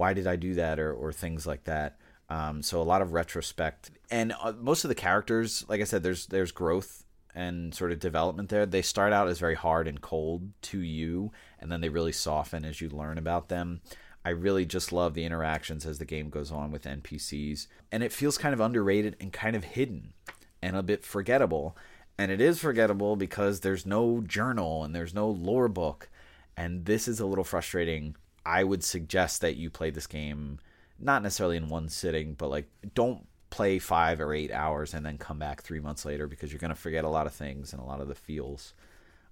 Why 0.00 0.14
did 0.14 0.26
I 0.26 0.36
do 0.36 0.54
that 0.54 0.80
or 0.80 0.92
or 0.94 1.12
things 1.12 1.46
like 1.46 1.64
that. 1.64 1.98
Um, 2.30 2.62
so 2.62 2.80
a 2.80 2.90
lot 2.92 3.02
of 3.02 3.12
retrospect 3.12 3.90
and 4.10 4.32
uh, 4.40 4.52
most 4.58 4.82
of 4.84 4.88
the 4.88 4.94
characters, 4.94 5.64
like 5.68 5.82
I 5.82 5.84
said, 5.84 6.02
there's 6.02 6.26
there's 6.26 6.52
growth 6.52 7.04
and 7.34 7.74
sort 7.74 7.92
of 7.92 8.00
development 8.00 8.48
there. 8.48 8.64
They 8.64 8.80
start 8.80 9.12
out 9.12 9.28
as 9.28 9.38
very 9.38 9.54
hard 9.54 9.86
and 9.86 10.00
cold 10.00 10.50
to 10.62 10.80
you, 10.80 11.32
and 11.60 11.70
then 11.70 11.82
they 11.82 11.90
really 11.90 12.12
soften 12.12 12.64
as 12.64 12.80
you 12.80 12.88
learn 12.88 13.18
about 13.18 13.50
them. 13.50 13.82
I 14.24 14.30
really 14.30 14.64
just 14.64 14.90
love 14.90 15.12
the 15.12 15.24
interactions 15.26 15.84
as 15.84 15.98
the 15.98 16.04
game 16.06 16.30
goes 16.30 16.50
on 16.50 16.70
with 16.72 16.84
NPCs, 16.84 17.66
and 17.92 18.02
it 18.02 18.12
feels 18.12 18.38
kind 18.38 18.54
of 18.54 18.60
underrated 18.60 19.16
and 19.20 19.32
kind 19.32 19.54
of 19.54 19.64
hidden 19.64 20.14
and 20.62 20.76
a 20.76 20.82
bit 20.82 21.04
forgettable. 21.04 21.76
And 22.18 22.32
it 22.32 22.40
is 22.40 22.58
forgettable 22.58 23.16
because 23.16 23.60
there's 23.60 23.86
no 23.86 24.20
journal 24.20 24.82
and 24.82 24.94
there's 24.94 25.14
no 25.14 25.28
lore 25.28 25.68
book, 25.68 26.08
and 26.56 26.86
this 26.86 27.06
is 27.06 27.20
a 27.20 27.26
little 27.26 27.44
frustrating 27.44 28.16
I 28.50 28.64
would 28.64 28.82
suggest 28.82 29.42
that 29.42 29.56
you 29.56 29.70
play 29.70 29.90
this 29.90 30.08
game 30.08 30.58
not 30.98 31.22
necessarily 31.22 31.56
in 31.56 31.68
one 31.68 31.88
sitting, 31.88 32.34
but 32.34 32.50
like 32.50 32.68
don't 32.94 33.24
play 33.48 33.78
five 33.78 34.20
or 34.20 34.34
eight 34.34 34.50
hours 34.50 34.92
and 34.92 35.06
then 35.06 35.18
come 35.18 35.38
back 35.38 35.62
three 35.62 35.78
months 35.78 36.04
later 36.04 36.26
because 36.26 36.50
you're 36.50 36.58
going 36.58 36.70
to 36.70 36.74
forget 36.74 37.04
a 37.04 37.08
lot 37.08 37.26
of 37.26 37.32
things 37.32 37.72
and 37.72 37.80
a 37.80 37.84
lot 37.84 38.00
of 38.00 38.08
the 38.08 38.14
feels. 38.14 38.74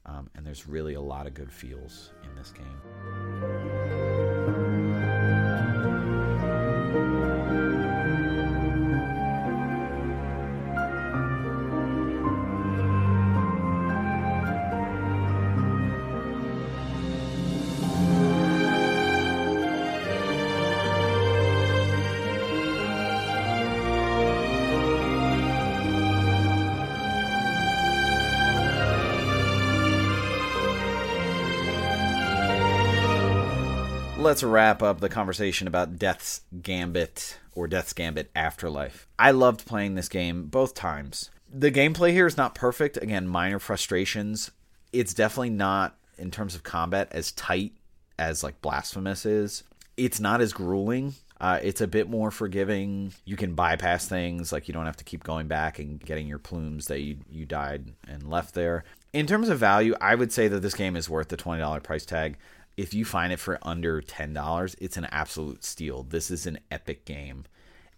Um, 0.07 0.31
and 0.37 0.47
there's 0.47 0.69
really 0.69 0.95
a 0.95 1.01
lot 1.01 1.27
of 1.27 1.35
good 1.35 1.53
feels 1.53 2.13
in 2.23 2.35
this 2.37 2.53
game. 2.53 3.98
Let's 34.29 34.43
wrap 34.43 34.83
up 34.83 35.01
the 35.01 35.09
conversation 35.09 35.67
about 35.67 35.99
Death's 35.99 36.43
Gambit 36.61 37.39
or 37.55 37.67
Death's 37.67 37.95
Gambit 37.95 38.31
Afterlife. 38.37 39.09
I 39.19 39.31
loved 39.31 39.65
playing 39.65 39.95
this 39.95 40.11
game 40.11 40.49
both 40.49 40.75
times. 40.75 41.31
The 41.51 41.71
gameplay 41.71 42.13
here 42.13 42.27
is 42.27 42.37
not 42.37 42.55
perfect. 42.55 42.99
Again, 42.99 43.27
minor 43.27 43.59
frustrations. 43.59 44.51
It's 44.93 45.15
definitely 45.15 45.49
not, 45.49 45.97
in 46.19 46.31
terms 46.31 46.55
of 46.55 46.63
combat, 46.63 47.09
as 47.11 47.33
tight 47.33 47.73
as 48.19 48.43
like 48.45 48.61
Blasphemous 48.61 49.25
is. 49.25 49.63
It's 49.97 50.21
not 50.21 50.43
as 50.43 50.53
grueling. 50.53 51.15
Uh, 51.41 51.61
it's 51.63 51.81
a 51.81 51.87
bit 51.87 52.11
more 52.11 52.31
forgiving. 52.31 53.15
You 53.25 53.37
can 53.37 53.55
bypass 53.55 54.09
things, 54.09 54.53
like 54.53 54.69
you 54.69 54.75
don't 54.75 54.85
have 54.85 54.99
to 54.99 55.05
keep 55.05 55.25
going 55.25 55.49
back 55.49 55.79
and 55.79 56.05
getting 56.05 56.27
your 56.27 56.39
plumes 56.39 56.89
that 56.89 57.01
you, 57.01 57.17
you 57.31 57.47
died 57.47 57.93
and 58.07 58.29
left 58.29 58.53
there. 58.53 58.85
In 59.15 59.27
terms 59.27 59.49
of 59.49 59.59
value, 59.59 59.95
I 60.03 60.15
would 60.17 60.33
say 60.33 60.49
that 60.49 60.61
this 60.61 60.75
game 60.75 60.97
is 60.97 61.09
worth 61.09 61.29
the 61.29 61.37
$20 61.39 61.83
price 61.83 62.05
tag 62.05 62.37
if 62.79 62.95
you 62.95 63.05
find 63.05 63.33
it 63.33 63.41
for 63.41 63.59
under 63.63 64.01
$10, 64.01 64.77
it's 64.81 64.97
an 64.97 65.09
absolute 65.11 65.65
steal. 65.65 66.05
This 66.05 66.31
is 66.31 66.47
an 66.47 66.61
epic 66.71 67.05
game. 67.05 67.43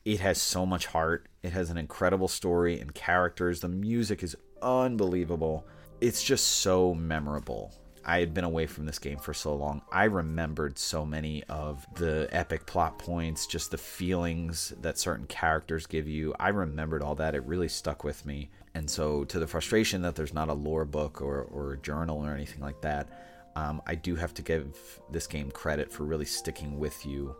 It 0.06 0.20
has 0.20 0.40
so 0.40 0.64
much 0.64 0.86
heart. 0.86 1.26
It 1.42 1.52
has 1.52 1.68
an 1.68 1.76
incredible 1.76 2.28
story 2.28 2.80
and 2.80 2.94
characters. 2.94 3.60
The 3.60 3.68
music 3.68 4.22
is 4.22 4.34
unbelievable. 4.62 5.66
It's 6.00 6.22
just 6.22 6.46
so 6.46 6.94
memorable. 6.94 7.74
I 8.06 8.20
had 8.20 8.32
been 8.32 8.44
away 8.44 8.64
from 8.64 8.86
this 8.86 8.98
game 8.98 9.18
for 9.18 9.34
so 9.34 9.54
long. 9.54 9.82
I 9.92 10.04
remembered 10.04 10.78
so 10.78 11.04
many 11.04 11.44
of 11.44 11.86
the 11.96 12.26
epic 12.32 12.64
plot 12.64 12.98
points, 12.98 13.46
just 13.46 13.70
the 13.70 13.76
feelings 13.76 14.72
that 14.80 14.96
certain 14.96 15.26
characters 15.26 15.86
give 15.86 16.08
you. 16.08 16.34
I 16.40 16.48
remembered 16.48 17.02
all 17.02 17.16
that. 17.16 17.34
It 17.34 17.44
really 17.44 17.68
stuck 17.68 18.02
with 18.02 18.24
me. 18.24 18.48
And 18.74 18.88
so, 18.88 19.24
to 19.24 19.38
the 19.38 19.46
frustration 19.46 20.00
that 20.02 20.16
there's 20.16 20.32
not 20.32 20.48
a 20.48 20.54
lore 20.54 20.86
book 20.86 21.20
or, 21.20 21.42
or 21.42 21.74
a 21.74 21.78
journal 21.78 22.24
or 22.24 22.32
anything 22.32 22.62
like 22.62 22.80
that, 22.80 23.29
um, 23.56 23.82
I 23.86 23.94
do 23.94 24.16
have 24.16 24.34
to 24.34 24.42
give 24.42 24.76
this 25.10 25.26
game 25.26 25.50
credit 25.50 25.92
for 25.92 26.04
really 26.04 26.24
sticking 26.24 26.78
with 26.78 27.04
you. 27.04 27.34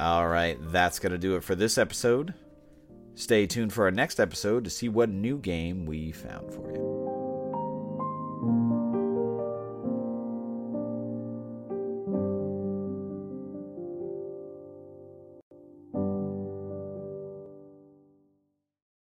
All 0.00 0.28
right, 0.28 0.56
that's 0.70 0.98
going 0.98 1.12
to 1.12 1.18
do 1.18 1.36
it 1.36 1.42
for 1.42 1.54
this 1.54 1.76
episode. 1.76 2.34
Stay 3.14 3.46
tuned 3.46 3.72
for 3.72 3.84
our 3.84 3.90
next 3.90 4.20
episode 4.20 4.62
to 4.64 4.70
see 4.70 4.88
what 4.88 5.08
new 5.08 5.38
game 5.38 5.86
we 5.86 6.12
found 6.12 6.52
for 6.52 6.70
you. 6.72 7.17